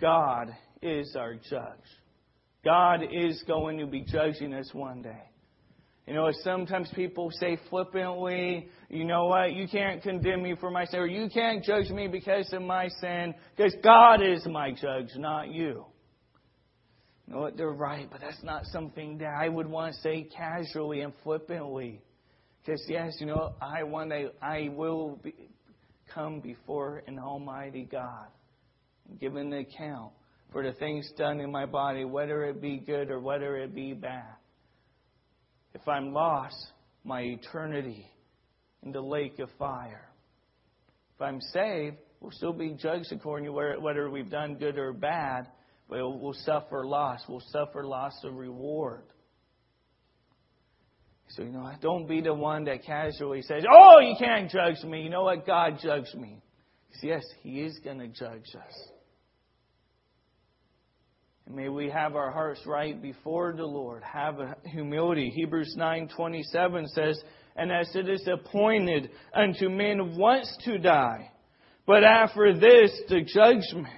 God 0.01 0.51
is 0.83 1.17
our 1.19 1.35
judge. 1.35 1.89
God 2.65 3.01
is 3.11 3.43
going 3.47 3.79
to 3.79 3.87
be 3.87 4.03
judging 4.03 4.53
us 4.53 4.69
one 4.75 5.01
day. 5.03 5.31
You 6.09 6.15
know, 6.15 6.31
sometimes 6.43 6.89
people 6.97 7.31
say 7.39 7.59
flippantly, 7.69 8.71
you 8.89 9.05
know 9.05 9.27
what, 9.27 9.53
you 9.53 9.69
can't 9.69 10.03
condemn 10.03 10.43
me 10.43 10.55
for 10.59 10.71
my 10.71 10.87
sin, 10.87 11.01
or 11.01 11.07
you 11.07 11.29
can't 11.29 11.63
judge 11.63 11.91
me 11.91 12.09
because 12.09 12.51
of 12.55 12.63
my 12.63 12.89
sin, 13.03 13.35
because 13.55 13.75
God 13.85 14.23
is 14.23 14.47
my 14.47 14.73
judge, 14.73 15.09
not 15.17 15.49
you. 15.49 15.85
You 17.27 17.35
know 17.35 17.41
what, 17.41 17.59
they're 17.59 17.69
right, 17.71 18.09
but 18.11 18.23
that's 18.23 18.43
not 18.43 18.65
something 18.73 19.19
that 19.19 19.35
I 19.39 19.51
would 19.51 19.67
want 19.67 19.97
to 19.97 20.01
say 20.01 20.27
casually 20.35 21.03
and 21.03 21.13
flippantly. 21.23 22.01
Because, 22.65 22.83
yes, 22.89 23.13
you 23.21 23.27
know, 23.27 23.53
I 23.61 23.83
one 23.83 24.09
day 24.09 24.29
I 24.41 24.71
will 24.75 25.21
be, 25.23 25.35
come 26.15 26.41
before 26.41 27.03
an 27.07 27.19
Almighty 27.19 27.85
God, 27.85 28.29
and 29.11 29.21
give 29.21 29.37
an 29.37 29.53
account 29.53 30.13
for 30.53 30.63
the 30.63 30.73
things 30.73 31.07
done 31.19 31.39
in 31.41 31.53
my 31.53 31.67
body, 31.67 32.07
whether 32.07 32.47
it 32.47 32.63
be 32.63 32.79
good 32.79 33.11
or 33.11 33.21
whether 33.21 33.59
it 33.59 33.75
be 33.75 33.93
bad 33.93 34.38
if 35.81 35.89
I'm 35.89 36.13
lost, 36.13 36.57
my 37.05 37.21
eternity 37.23 38.07
in 38.83 38.93
the 38.93 39.01
lake 39.01 39.39
of 39.39 39.49
fire. 39.59 40.09
If 41.15 41.23
I'm 41.23 41.41
saved, 41.41 41.97
we'll 42.21 42.33
still 42.33 42.53
be 42.53 42.75
judged 42.75 43.13
according 43.13 43.47
to 43.47 43.53
whether 43.53 44.11
we've 44.11 44.31
done 44.31 44.55
good 44.57 44.79
or 44.79 44.93
bad, 44.93 45.49
we'll 45.89 46.35
suffer 46.45 46.85
loss. 46.87 47.21
We'll 47.29 47.43
suffer 47.51 47.87
loss 47.87 48.15
of 48.25 48.35
reward. 48.35 49.03
So, 51.31 51.43
you 51.43 51.51
know, 51.51 51.71
don't 51.83 52.07
be 52.09 52.23
the 52.23 52.33
one 52.35 52.65
that 52.65 52.85
casually 52.85 53.43
says, 53.43 53.63
Oh, 53.71 53.99
you 54.01 54.15
can't 54.19 54.51
judge 54.51 54.83
me. 54.85 55.03
You 55.03 55.11
know 55.11 55.25
what? 55.25 55.47
God 55.47 55.79
judged 55.83 56.15
me. 56.17 56.43
Because, 56.89 57.05
yes, 57.05 57.23
He 57.43 57.61
is 57.61 57.79
going 57.85 57.99
to 57.99 58.09
judge 58.09 58.47
us 58.55 58.89
may 61.51 61.69
we 61.69 61.89
have 61.89 62.15
our 62.15 62.31
hearts 62.31 62.61
right 62.67 63.01
before 63.01 63.53
the 63.55 63.65
Lord. 63.65 64.03
Have 64.03 64.37
humility. 64.65 65.31
Hebrews 65.31 65.75
9:27 65.79 66.87
says, 66.89 67.23
"And 67.57 67.73
as 67.73 67.95
it 67.97 68.09
is 68.09 68.27
appointed 68.29 69.11
unto 69.33 69.69
men 69.71 70.17
once 70.17 70.55
to 70.65 70.79
die, 70.79 71.31
but 71.87 72.05
after 72.05 72.53
this 72.59 72.91
the 73.09 73.23
judgment." 73.23 73.89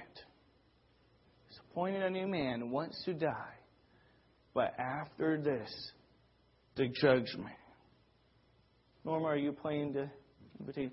It's 1.49 1.59
appointed 1.59 2.03
unto 2.03 2.25
man 2.27 2.71
once 2.71 3.01
to 3.03 3.13
die, 3.13 3.57
but 4.53 4.77
after 4.79 5.39
this 5.41 5.91
the 6.75 6.87
judgment. 6.87 7.55
Norma, 9.03 9.27
are 9.27 9.37
you 9.37 9.51
playing 9.51 9.93
the? 9.93 10.09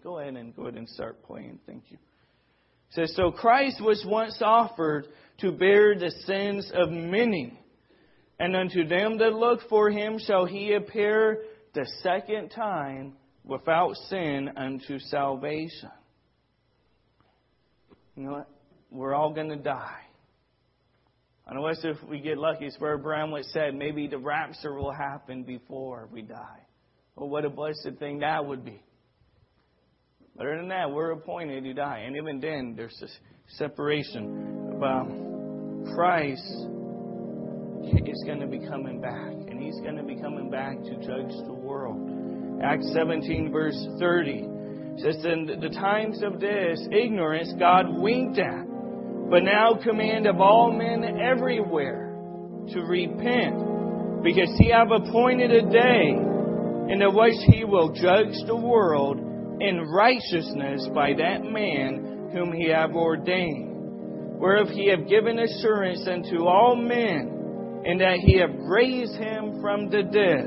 Go 0.02 0.18
ahead 0.18 0.34
and 0.36 0.56
go 0.56 0.62
ahead 0.62 0.76
and 0.78 0.88
start 0.88 1.22
playing. 1.22 1.58
Thank 1.66 1.90
you. 1.90 1.98
It 2.90 2.94
says, 2.94 3.14
So 3.16 3.30
Christ 3.30 3.80
was 3.82 4.04
once 4.08 4.40
offered 4.42 5.04
to 5.40 5.52
bear 5.52 5.96
the 5.98 6.10
sins 6.24 6.70
of 6.74 6.90
many, 6.90 7.58
and 8.40 8.56
unto 8.56 8.86
them 8.86 9.18
that 9.18 9.32
look 9.34 9.60
for 9.68 9.90
him 9.90 10.18
shall 10.18 10.46
he 10.46 10.72
appear 10.72 11.42
the 11.74 11.86
second 12.02 12.48
time 12.48 13.14
without 13.44 13.94
sin 14.08 14.50
unto 14.56 14.98
salvation. 14.98 15.90
You 18.16 18.24
know 18.24 18.32
what? 18.32 18.48
We're 18.90 19.14
all 19.14 19.32
going 19.34 19.50
to 19.50 19.56
die. 19.56 20.00
Unless 21.46 21.80
if 21.84 21.96
we 22.08 22.20
get 22.20 22.36
lucky, 22.36 22.66
it's 22.66 22.78
where 22.78 22.98
Bramlett 22.98 23.44
said 23.52 23.74
maybe 23.74 24.06
the 24.06 24.18
rapture 24.18 24.74
will 24.74 24.92
happen 24.92 25.44
before 25.44 26.08
we 26.12 26.20
die. 26.22 26.58
Well, 27.16 27.28
what 27.28 27.44
a 27.44 27.50
blessed 27.50 27.90
thing 27.98 28.18
that 28.20 28.44
would 28.44 28.64
be. 28.64 28.82
Other 30.40 30.56
than 30.56 30.68
that, 30.68 30.88
we're 30.92 31.10
appointed 31.10 31.64
to 31.64 31.74
die. 31.74 32.04
And 32.06 32.16
even 32.16 32.38
then, 32.38 32.74
there's 32.76 32.96
this 33.00 33.10
separation. 33.56 34.76
But 34.78 35.04
Christ 35.92 36.44
is 38.06 38.22
going 38.24 38.38
to 38.40 38.46
be 38.46 38.60
coming 38.60 39.00
back. 39.00 39.32
And 39.50 39.60
he's 39.60 39.80
going 39.80 39.96
to 39.96 40.04
be 40.04 40.14
coming 40.14 40.48
back 40.48 40.80
to 40.80 40.94
judge 40.98 41.32
the 41.44 41.52
world. 41.52 42.60
Acts 42.62 42.88
17, 42.94 43.50
verse 43.50 43.86
30 43.98 44.42
says, 44.98 45.24
In 45.24 45.58
the 45.60 45.70
times 45.70 46.22
of 46.22 46.38
this 46.38 46.86
ignorance 46.92 47.52
God 47.58 47.98
winked 47.98 48.38
at, 48.38 48.64
but 49.30 49.42
now 49.42 49.70
command 49.82 50.26
of 50.28 50.40
all 50.40 50.70
men 50.70 51.04
everywhere 51.20 52.14
to 52.74 52.80
repent, 52.82 54.22
because 54.22 54.50
he 54.58 54.70
have 54.70 54.90
appointed 54.92 55.50
a 55.50 55.62
day 55.68 56.10
in 56.10 57.02
which 57.12 57.34
he 57.48 57.64
will 57.64 57.90
judge 57.92 58.34
the 58.46 58.56
world 58.56 59.24
in 59.60 59.88
righteousness 59.90 60.86
by 60.94 61.12
that 61.18 61.42
man 61.44 62.30
whom 62.32 62.52
he 62.52 62.68
have 62.68 62.92
ordained, 62.94 63.74
whereof 64.40 64.68
he 64.68 64.88
have 64.88 65.08
given 65.08 65.38
assurance 65.38 66.06
unto 66.06 66.46
all 66.46 66.76
men, 66.76 67.34
and 67.84 68.00
that 68.00 68.18
he 68.24 68.38
have 68.38 68.54
raised 68.54 69.14
him 69.16 69.60
from 69.60 69.88
the 69.90 70.02
dead. 70.02 70.46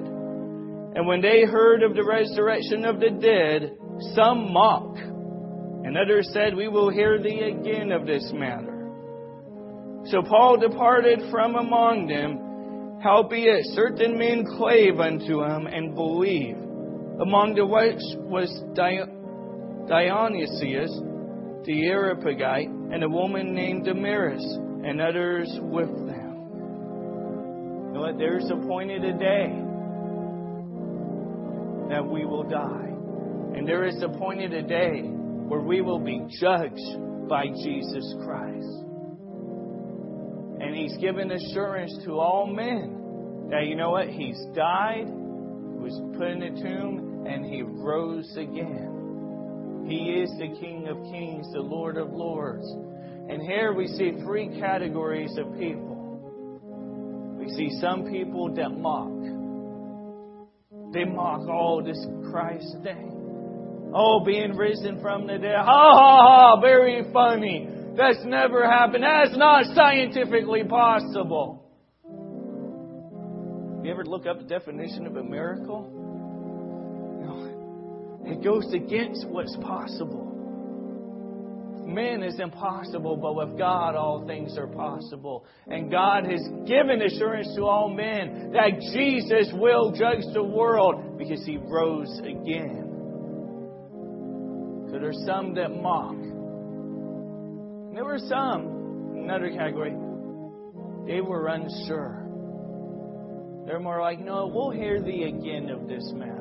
And 0.95 1.07
when 1.07 1.21
they 1.21 1.43
heard 1.43 1.83
of 1.83 1.95
the 1.95 2.03
resurrection 2.05 2.85
of 2.85 2.99
the 2.99 3.09
dead, 3.09 3.77
some 4.15 4.51
mocked, 4.51 4.97
and 4.99 5.97
others 5.97 6.29
said, 6.33 6.55
We 6.55 6.67
will 6.67 6.89
hear 6.89 7.21
thee 7.21 7.39
again 7.41 7.91
of 7.91 8.05
this 8.05 8.29
matter. 8.33 8.67
So 10.05 10.21
Paul 10.21 10.57
departed 10.57 11.21
from 11.31 11.55
among 11.55 12.07
them, 12.07 13.01
howbeit 13.01 13.65
certain 13.73 14.17
men 14.17 14.45
clave 14.57 14.99
unto 14.99 15.43
him 15.43 15.67
and 15.67 15.95
believed 15.95 16.59
among 17.21 17.53
the 17.53 17.67
which 17.67 18.01
was 18.17 18.49
Dionysius 19.87 20.89
the 21.63 21.85
Areopagite, 21.85 22.67
and 22.67 23.03
a 23.03 23.07
woman 23.09 23.53
named 23.53 23.85
Damaris, 23.85 24.43
and 24.83 24.99
others 24.99 25.47
with 25.61 25.85
them. 26.07 26.33
You 26.33 27.89
know 27.93 27.99
what? 28.01 28.17
There's 28.17 28.49
appointed 28.49 29.03
a 29.03 29.13
day 29.13 29.49
that 31.93 32.03
we 32.03 32.25
will 32.25 32.47
die. 32.49 32.89
And 33.55 33.67
there 33.67 33.85
is 33.85 34.01
appointed 34.01 34.53
a 34.53 34.63
day 34.63 35.03
where 35.03 35.59
we 35.61 35.81
will 35.81 35.99
be 35.99 36.23
judged 36.39 37.27
by 37.29 37.45
Jesus 37.49 38.15
Christ. 38.23 38.73
And 40.61 40.73
he's 40.75 40.97
given 40.97 41.29
assurance 41.29 41.95
to 42.05 42.19
all 42.19 42.47
men 42.47 43.49
that, 43.51 43.67
you 43.67 43.75
know 43.75 43.91
what? 43.91 44.07
He's 44.09 44.39
died, 44.55 45.05
was 45.07 45.93
put 46.17 46.27
in 46.29 46.41
a 46.41 46.49
tomb, 46.59 47.09
and 47.25 47.45
he 47.45 47.61
rose 47.61 48.31
again. 48.37 49.85
He 49.87 50.11
is 50.21 50.29
the 50.37 50.49
King 50.59 50.87
of 50.87 50.97
kings, 51.11 51.51
the 51.53 51.59
Lord 51.59 51.97
of 51.97 52.11
lords. 52.11 52.67
And 53.29 53.41
here 53.41 53.73
we 53.73 53.87
see 53.87 54.13
three 54.23 54.59
categories 54.59 55.37
of 55.37 55.57
people. 55.57 55.89
We 57.37 57.49
see 57.51 57.69
some 57.79 58.07
people 58.09 58.53
that 58.55 58.69
mock. 58.69 59.19
They 60.93 61.05
mock 61.05 61.41
all 61.47 61.81
oh, 61.81 61.81
this 61.85 62.05
Christ 62.31 62.75
thing. 62.83 63.91
Oh, 63.93 64.21
being 64.25 64.55
risen 64.55 65.01
from 65.01 65.27
the 65.27 65.37
dead. 65.37 65.55
Ha 65.55 65.63
ha 65.65 66.55
ha, 66.55 66.61
very 66.61 67.03
funny. 67.13 67.67
That's 67.97 68.19
never 68.25 68.63
happened. 68.69 69.03
That's 69.03 69.35
not 69.37 69.65
scientifically 69.75 70.63
possible. 70.63 71.59
You 73.83 73.89
ever 73.91 74.05
look 74.05 74.25
up 74.27 74.37
the 74.39 74.43
definition 74.45 75.07
of 75.07 75.15
a 75.15 75.23
miracle? 75.23 76.00
It 78.25 78.43
goes 78.43 78.71
against 78.73 79.27
what's 79.27 79.55
possible. 79.57 80.27
Man 81.87 82.21
is 82.23 82.39
impossible, 82.39 83.17
but 83.17 83.35
with 83.35 83.57
God 83.57 83.95
all 83.95 84.25
things 84.27 84.57
are 84.57 84.67
possible. 84.67 85.43
And 85.67 85.89
God 85.91 86.25
has 86.25 86.41
given 86.65 87.01
assurance 87.01 87.53
to 87.55 87.63
all 87.63 87.89
men 87.89 88.51
that 88.53 88.79
Jesus 88.93 89.51
will 89.53 89.91
judge 89.91 90.23
the 90.33 90.43
world 90.43 91.17
because 91.17 91.43
he 91.45 91.57
rose 91.57 92.19
again. 92.19 92.87
So 94.87 94.99
there 94.99 95.09
are 95.09 95.25
some 95.25 95.55
that 95.55 95.69
mock. 95.71 96.13
And 96.13 97.95
there 97.97 98.05
were 98.05 98.19
some, 98.19 99.15
another 99.17 99.49
category, 99.49 99.91
they 101.07 101.19
were 101.21 101.47
unsure. 101.49 102.19
They're 103.65 103.79
more 103.79 103.99
like, 103.99 104.19
no, 104.19 104.47
we'll 104.53 104.71
hear 104.71 105.01
thee 105.01 105.23
again 105.23 105.69
of 105.69 105.87
this 105.87 106.09
matter. 106.13 106.40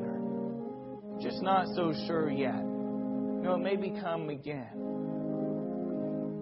Just 1.21 1.41
not 1.43 1.67
so 1.75 1.93
sure 2.07 2.31
yet. 2.31 2.55
No, 2.65 3.53
it 3.55 3.59
may 3.59 3.75
become 3.75 4.29
again. 4.29 4.87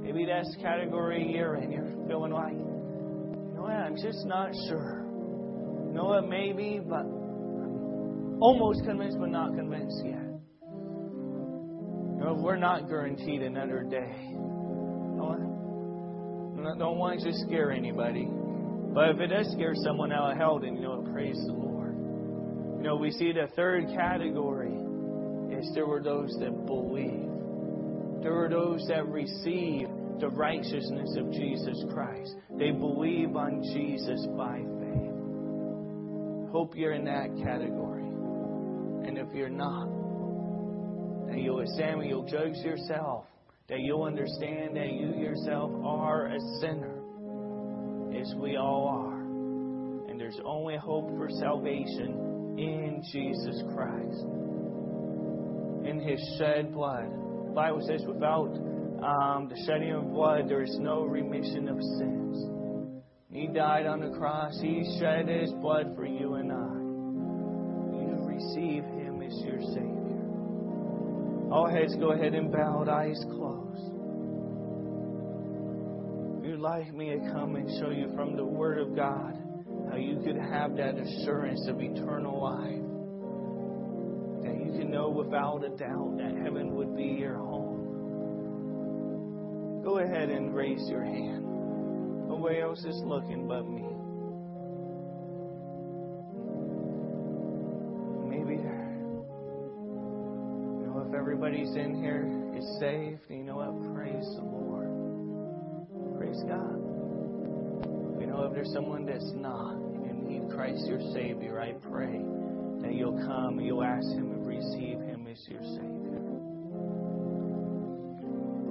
Maybe 0.02 0.26
that's 0.26 0.56
category 0.62 1.30
you're 1.34 1.56
in. 1.58 1.72
You're 1.74 1.92
feeling 2.08 2.32
like, 2.32 2.54
you 2.54 3.52
know 3.56 3.62
what, 3.64 3.72
I'm 3.74 3.98
just 3.98 4.26
not 4.26 4.52
sure. 4.70 5.02
You 5.10 5.92
know 5.94 6.14
it 6.14 6.30
maybe, 6.30 6.80
but 6.84 7.02
I'm 7.02 8.42
almost 8.42 8.86
convinced, 8.86 9.18
but 9.20 9.28
not 9.30 9.54
convinced 9.54 10.02
yet. 10.06 10.14
You 10.16 12.20
know, 12.26 12.36
we're 12.42 12.56
not 12.56 12.88
guaranteed 12.88 13.42
another 13.42 13.84
day. 13.90 14.30
I 14.30 14.32
don't 16.78 16.98
want 16.98 17.20
to 17.22 17.34
scare 17.48 17.72
anybody. 17.74 18.28
But 18.94 19.10
if 19.10 19.20
it 19.20 19.28
does 19.28 19.52
scare 19.54 19.74
someone 19.76 20.12
out 20.14 20.32
of 20.32 20.38
hell, 20.38 20.58
then 20.60 20.76
you 20.78 20.84
know, 20.84 21.06
praise 21.12 21.36
the 21.36 21.52
Lord. 21.54 21.69
You 22.80 22.86
know, 22.86 22.96
we 22.96 23.12
see 23.12 23.34
the 23.34 23.48
third 23.58 23.88
category 23.88 24.72
is 25.54 25.70
there 25.76 25.86
were 25.86 26.02
those 26.02 26.34
that 26.40 26.66
believe. 26.66 27.28
There 28.24 28.34
were 28.34 28.48
those 28.50 28.88
that 28.88 29.06
receive 29.06 29.86
the 30.22 30.30
righteousness 30.30 31.14
of 31.18 31.30
Jesus 31.34 31.84
Christ. 31.92 32.38
They 32.58 32.72
believe 32.72 33.36
on 33.36 33.62
Jesus 33.64 34.26
by 34.38 34.60
faith. 34.80 36.52
Hope 36.54 36.74
you're 36.78 36.94
in 36.94 37.04
that 37.04 37.36
category. 37.44 38.04
And 39.06 39.18
if 39.18 39.28
you're 39.36 39.50
not, 39.50 39.90
that 41.28 41.38
you'll 41.38 41.60
examine, 41.60 42.08
you'll 42.08 42.30
judge 42.30 42.56
yourself, 42.64 43.26
that 43.68 43.82
you'll 43.82 44.04
understand 44.04 44.78
that 44.78 44.90
you 44.94 45.16
yourself 45.16 45.70
are 45.84 46.28
a 46.28 46.40
sinner, 46.62 46.98
as 48.22 48.34
we 48.38 48.56
all 48.56 48.88
are. 48.88 50.10
And 50.12 50.18
there's 50.18 50.40
only 50.46 50.78
hope 50.78 51.10
for 51.18 51.28
salvation 51.42 52.29
in 52.60 53.04
Jesus 53.12 53.62
Christ, 53.74 54.26
in 55.90 56.02
His 56.06 56.20
shed 56.38 56.74
blood. 56.74 57.06
The 57.48 57.54
Bible 57.54 57.82
says, 57.88 58.04
without 58.06 58.50
um, 59.02 59.48
the 59.50 59.56
shedding 59.66 59.92
of 59.92 60.12
blood, 60.12 60.50
there 60.50 60.62
is 60.62 60.76
no 60.80 61.04
remission 61.04 61.70
of 61.70 61.78
sins. 61.98 62.46
He 63.32 63.48
died 63.48 63.86
on 63.86 64.00
the 64.02 64.18
cross. 64.18 64.60
He 64.62 64.98
shed 65.00 65.30
His 65.30 65.52
blood 65.54 65.94
for 65.96 66.06
you 66.06 66.34
and 66.36 66.52
I. 66.52 66.80
You 67.96 68.20
receive 68.28 68.84
Him 68.84 69.22
as 69.22 69.38
your 69.46 69.62
Savior. 69.62 71.50
All 71.52 71.68
heads 71.72 71.96
go 71.96 72.12
ahead 72.12 72.34
and 72.34 72.52
bow, 72.52 72.86
eyes 72.90 73.24
closed 73.32 73.56
like 76.60 76.94
me 76.94 77.10
to 77.12 77.32
come 77.32 77.56
and 77.56 77.70
show 77.80 77.90
you 77.90 78.12
from 78.18 78.36
the 78.36 78.44
Word 78.44 78.80
of 78.80 78.94
God 78.94 79.34
how 79.90 79.96
you 79.96 80.22
could 80.24 80.38
have 80.38 80.78
that 80.78 80.96
assurance 80.98 81.68
of 81.68 81.82
eternal 81.82 82.40
life. 82.42 82.86
That 84.46 84.56
you 84.64 84.72
can 84.80 84.90
know 84.92 85.10
without 85.10 85.64
a 85.64 85.70
doubt 85.70 86.18
that 86.18 86.36
heaven 86.44 86.76
would 86.76 86.96
be 86.96 87.06
your 87.20 87.36
home. 87.38 89.82
Go 89.84 89.98
ahead 89.98 90.30
and 90.30 90.54
raise 90.54 90.88
your 90.90 91.04
hand. 91.04 91.44
Nobody 92.28 92.62
else 92.62 92.80
is 92.86 93.02
looking 93.04 93.48
but 93.48 93.68
me. 93.68 93.86
Maybe 98.30 98.54
you 98.62 100.86
know 100.86 100.96
if 101.10 101.12
everybody's 101.16 101.76
in 101.76 102.04
here 102.04 102.26
is 102.56 102.78
saved, 102.80 103.22
you 103.30 103.44
know 103.44 103.56
what? 103.56 103.96
Praise 103.96 104.36
the 104.38 104.44
Lord. 104.44 104.90
Praise 106.20 106.44
God 106.48 106.79
if 108.46 108.54
there's 108.54 108.72
someone 108.74 109.06
that's 109.06 109.32
not 109.36 109.76
and 109.76 110.30
you 110.32 110.40
need 110.40 110.50
Christ 110.52 110.86
your 110.88 111.02
Savior, 111.14 111.60
I 111.60 111.74
pray 111.90 112.22
that 112.82 112.94
you'll 112.94 113.20
come 113.28 113.58
and 113.60 113.66
you'll 113.68 113.84
ask 113.84 114.08
Him 114.08 114.32
and 114.32 114.46
receive 114.48 115.00
Him 115.00 115.28
as 115.30 115.46
your 115.50 115.62
Savior. 115.62 116.20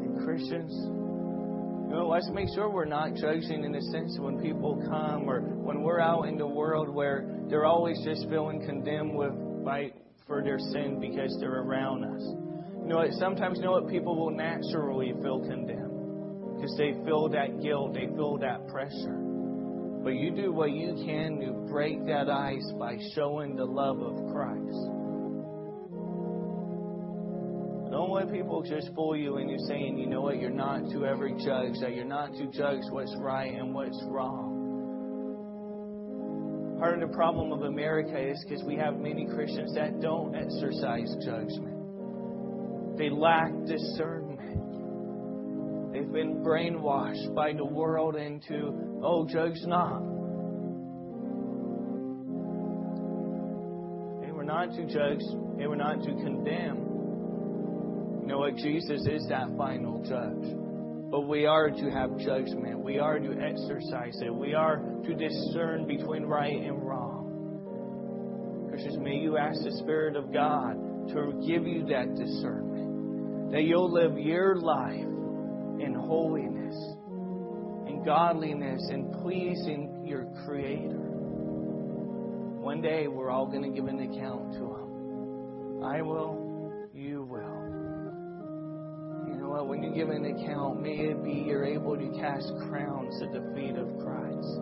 And 0.02 0.24
Christians, 0.24 0.72
you 0.74 1.94
know, 1.94 2.08
let's 2.10 2.28
make 2.32 2.48
sure 2.54 2.70
we're 2.70 2.84
not 2.84 3.14
judging 3.14 3.64
in 3.64 3.72
the 3.72 3.82
sense 3.92 4.16
when 4.18 4.40
people 4.40 4.76
come 4.88 5.28
or 5.28 5.40
when 5.40 5.82
we're 5.82 6.00
out 6.00 6.22
in 6.28 6.36
the 6.36 6.46
world 6.46 6.88
where 6.88 7.26
they're 7.48 7.66
always 7.66 8.00
just 8.04 8.28
feeling 8.28 8.60
condemned 8.64 9.14
with 9.14 9.64
by 9.64 9.92
for 10.26 10.42
their 10.42 10.58
sin 10.58 10.98
because 11.00 11.36
they're 11.40 11.60
around 11.62 12.04
us. 12.04 12.22
You 12.82 12.88
know, 12.94 13.06
sometimes 13.18 13.58
you 13.58 13.64
know 13.64 13.72
what 13.72 13.88
people 13.88 14.16
will 14.18 14.30
naturally 14.30 15.12
feel 15.22 15.40
condemned 15.40 16.56
because 16.56 16.74
they 16.76 16.92
feel 17.04 17.28
that 17.30 17.62
guilt, 17.62 17.94
they 17.94 18.06
feel 18.14 18.38
that 18.38 18.66
pressure. 18.68 19.24
But 20.08 20.16
you 20.16 20.30
do 20.34 20.50
what 20.54 20.72
you 20.72 20.94
can 21.04 21.38
to 21.40 21.50
break 21.70 22.06
that 22.06 22.30
ice 22.30 22.72
by 22.78 22.96
showing 23.14 23.56
the 23.56 23.66
love 23.66 24.00
of 24.00 24.14
Christ. 24.32 24.88
Don't 27.92 28.10
let 28.14 28.32
people 28.32 28.62
just 28.66 28.88
fool 28.94 29.14
you 29.14 29.36
and 29.36 29.50
you're 29.50 29.66
saying, 29.68 29.98
you 29.98 30.06
know 30.06 30.22
what, 30.22 30.40
you're 30.40 30.48
not 30.48 30.90
to 30.92 31.04
ever 31.04 31.28
judge, 31.28 31.74
that 31.82 31.94
you're 31.94 32.06
not 32.06 32.32
to 32.38 32.46
judge 32.46 32.84
what's 32.88 33.14
right 33.18 33.52
and 33.52 33.74
what's 33.74 34.02
wrong. 34.06 36.78
Part 36.80 37.02
of 37.02 37.02
the 37.10 37.14
problem 37.14 37.52
of 37.52 37.60
America 37.64 38.18
is 38.30 38.42
because 38.48 38.64
we 38.64 38.76
have 38.76 38.96
many 38.98 39.26
Christians 39.26 39.74
that 39.74 40.00
don't 40.00 40.34
exercise 40.34 41.14
judgment. 41.22 42.96
They 42.96 43.10
lack 43.10 43.52
discernment. 43.66 44.67
They've 45.92 46.12
been 46.12 46.42
brainwashed 46.44 47.34
by 47.34 47.52
the 47.54 47.64
world 47.64 48.14
into, 48.14 48.98
oh, 49.02 49.26
judge 49.26 49.56
not. 49.64 50.00
They 54.20 54.30
were 54.30 54.44
not 54.44 54.66
to 54.72 54.84
judge, 54.84 55.20
they 55.56 55.66
were 55.66 55.76
not 55.76 56.02
to 56.02 56.10
condemn. 56.10 56.76
You 58.20 58.26
know 58.34 58.38
what? 58.40 58.56
Jesus 58.56 59.06
is 59.06 59.26
that 59.30 59.48
final 59.56 60.02
judge. 60.04 61.10
But 61.10 61.22
we 61.22 61.46
are 61.46 61.70
to 61.70 61.90
have 61.90 62.18
judgment. 62.18 62.80
We 62.80 62.98
are 62.98 63.18
to 63.18 63.38
exercise 63.40 64.20
it. 64.20 64.32
We 64.34 64.52
are 64.52 64.76
to 64.76 65.14
discern 65.14 65.86
between 65.86 66.24
right 66.24 66.60
and 66.64 66.86
wrong. 66.86 68.66
Christians, 68.68 68.98
may 68.98 69.16
you 69.16 69.38
ask 69.38 69.62
the 69.64 69.72
Spirit 69.82 70.16
of 70.16 70.34
God 70.34 70.74
to 71.14 71.42
give 71.48 71.66
you 71.66 71.86
that 71.86 72.14
discernment, 72.14 73.52
that 73.52 73.62
you'll 73.62 73.90
live 73.90 74.18
your 74.18 74.56
life 74.60 75.06
and 75.82 75.96
holiness 75.96 76.76
and 77.88 78.02
godliness 78.04 78.82
and 78.90 79.12
pleasing 79.22 80.04
your 80.06 80.26
Creator. 80.44 80.96
One 82.60 82.82
day 82.82 83.08
we're 83.08 83.30
all 83.30 83.46
going 83.46 83.62
to 83.62 83.70
give 83.70 83.86
an 83.86 84.00
account 84.00 84.52
to 84.54 84.58
Him. 84.58 85.84
I 85.84 86.02
will, 86.02 86.72
you 86.92 87.22
will. 87.22 87.62
You 89.28 89.36
know 89.40 89.48
what? 89.50 89.68
When 89.68 89.82
you 89.84 89.94
give 89.94 90.08
an 90.10 90.24
account, 90.26 90.82
may 90.82 90.96
it 90.98 91.22
be 91.24 91.32
you're 91.46 91.64
able 91.64 91.96
to 91.96 92.08
cast 92.20 92.52
crowns 92.68 93.22
at 93.22 93.32
the 93.32 93.50
feet 93.54 93.76
of 93.76 93.88
Christ. 93.98 94.60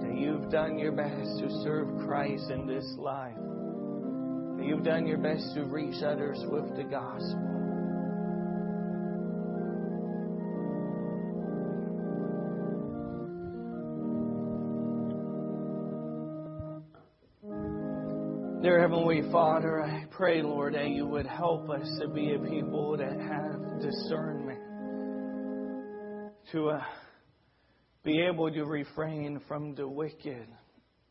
That 0.00 0.16
you've 0.18 0.50
done 0.50 0.78
your 0.78 0.92
best 0.92 1.38
to 1.40 1.50
serve 1.62 1.88
Christ 2.06 2.50
in 2.50 2.66
this 2.66 2.86
life. 2.98 3.36
That 4.56 4.64
you've 4.66 4.84
done 4.84 5.06
your 5.06 5.18
best 5.18 5.52
to 5.54 5.64
reach 5.64 6.02
others 6.02 6.42
with 6.48 6.74
the 6.76 6.84
gospel 6.84 7.53
Dear 18.64 18.80
Heavenly 18.80 19.20
Father, 19.30 19.82
I 19.82 20.06
pray, 20.10 20.40
Lord, 20.40 20.72
that 20.72 20.88
you 20.88 21.04
would 21.04 21.26
help 21.26 21.68
us 21.68 21.86
to 22.00 22.08
be 22.08 22.32
a 22.34 22.38
people 22.38 22.96
that 22.96 23.12
have 23.20 23.78
discernment, 23.82 24.58
to 26.52 26.70
uh, 26.70 26.80
be 28.06 28.22
able 28.22 28.50
to 28.50 28.62
refrain 28.64 29.38
from 29.46 29.74
the 29.74 29.86
wicked, 29.86 30.46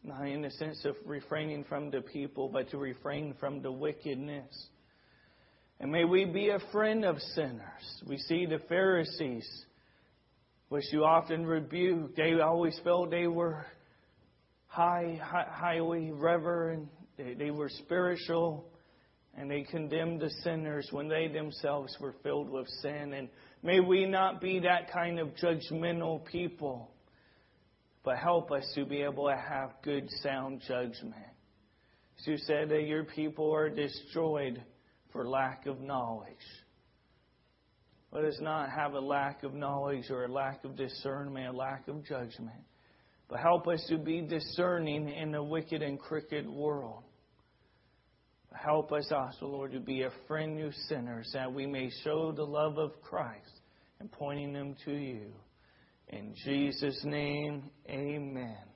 not 0.04 0.28
in 0.28 0.41
the 0.41 0.49
sense 0.49 0.84
of 0.86 0.95
refraining 1.06 1.66
from 1.66 1.91
the 1.91 2.01
people, 2.01 2.49
but 2.49 2.72
to 2.72 2.80
refrain 2.80 3.36
from 3.39 3.62
the 3.62 3.72
wickedness. 3.72 4.51
And 5.80 5.91
may 5.91 6.06
we 6.06 6.26
be 6.26 6.49
a 6.49 6.58
friend 6.72 7.06
of 7.06 7.20
sinners. 7.36 8.01
We 8.08 8.18
see 8.18 8.47
the 8.47 8.62
Pharisees, 8.68 9.47
which 10.70 10.91
you 10.91 11.06
often 11.06 11.45
rebuke, 11.45 12.16
they 12.16 12.34
always 12.39 12.80
felt 12.84 13.12
they 13.12 13.28
were 13.28 13.68
high, 14.66 15.22
high 15.24 15.45
highly 15.51 16.10
reverent. 16.12 16.89
They, 17.18 17.36
they 17.36 17.51
were 17.51 17.70
spiritual 17.70 18.66
and 19.36 19.49
they 19.49 19.64
condemned 19.64 20.22
the 20.22 20.30
sinners 20.43 20.88
when 20.91 21.07
they 21.07 21.28
themselves 21.28 21.95
were 21.99 22.16
filled 22.24 22.49
with 22.49 22.68
sin. 22.82 23.14
And 23.14 23.30
may 23.64 23.80
we 23.80 24.05
not 24.05 24.41
be 24.41 24.59
that 24.59 24.91
kind 24.91 25.20
of 25.20 25.30
judgmental 25.36 26.24
people, 26.26 26.91
but 28.03 28.18
help 28.18 28.51
us 28.51 28.64
to 28.76 28.86
be 28.86 29.01
able 29.01 29.28
to 29.28 29.36
have 29.36 29.72
good, 29.84 30.07
sound 30.22 30.61
judgment. 30.68 31.16
As 32.20 32.28
you 32.28 32.38
said 32.38 32.70
that 32.70 32.84
your 32.84 33.03
people 33.05 33.51
are 33.53 33.70
destroyed 33.70 34.61
for 35.11 35.28
lack 35.28 35.66
of 35.68 35.82
knowledge. 35.82 36.30
Let 38.11 38.26
us 38.26 38.38
not 38.39 38.70
have 38.70 38.93
a 38.93 38.99
lack 38.99 39.41
of 39.41 39.53
knowledge 39.55 40.11
or 40.11 40.26
a 40.26 40.32
lack 40.32 40.64
of 40.64 40.76
discernment, 40.76 41.53
a 41.55 41.57
lack 41.57 41.88
of 41.88 42.05
judgment, 42.05 42.61
but 43.28 43.39
help 43.39 43.68
us 43.68 43.84
to 43.89 43.97
be 43.97 44.22
discerning 44.22 45.09
in 45.09 45.34
a 45.34 45.43
wicked 45.43 45.82
and 45.82 45.99
crooked 45.99 46.47
world. 46.47 47.03
Help 48.54 48.91
us 48.91 49.12
also, 49.12 49.47
Lord, 49.47 49.72
to 49.74 49.80
be 49.80 50.04
a 50.04 50.12
friend 50.28 50.58
to 50.60 50.72
sinners 50.88 51.30
that 51.34 51.51
we 51.51 51.66
may 51.66 51.89
show 52.04 52.32
the 52.32 52.43
love 52.45 52.78
of 52.78 52.91
Christ 53.01 53.60
and 53.99 54.12
pointing 54.12 54.54
them 54.54 54.76
to 54.86 54.91
you. 54.91 55.34
In 56.10 56.34
Jesus' 56.45 57.01
name, 57.04 57.70
amen. 57.89 58.72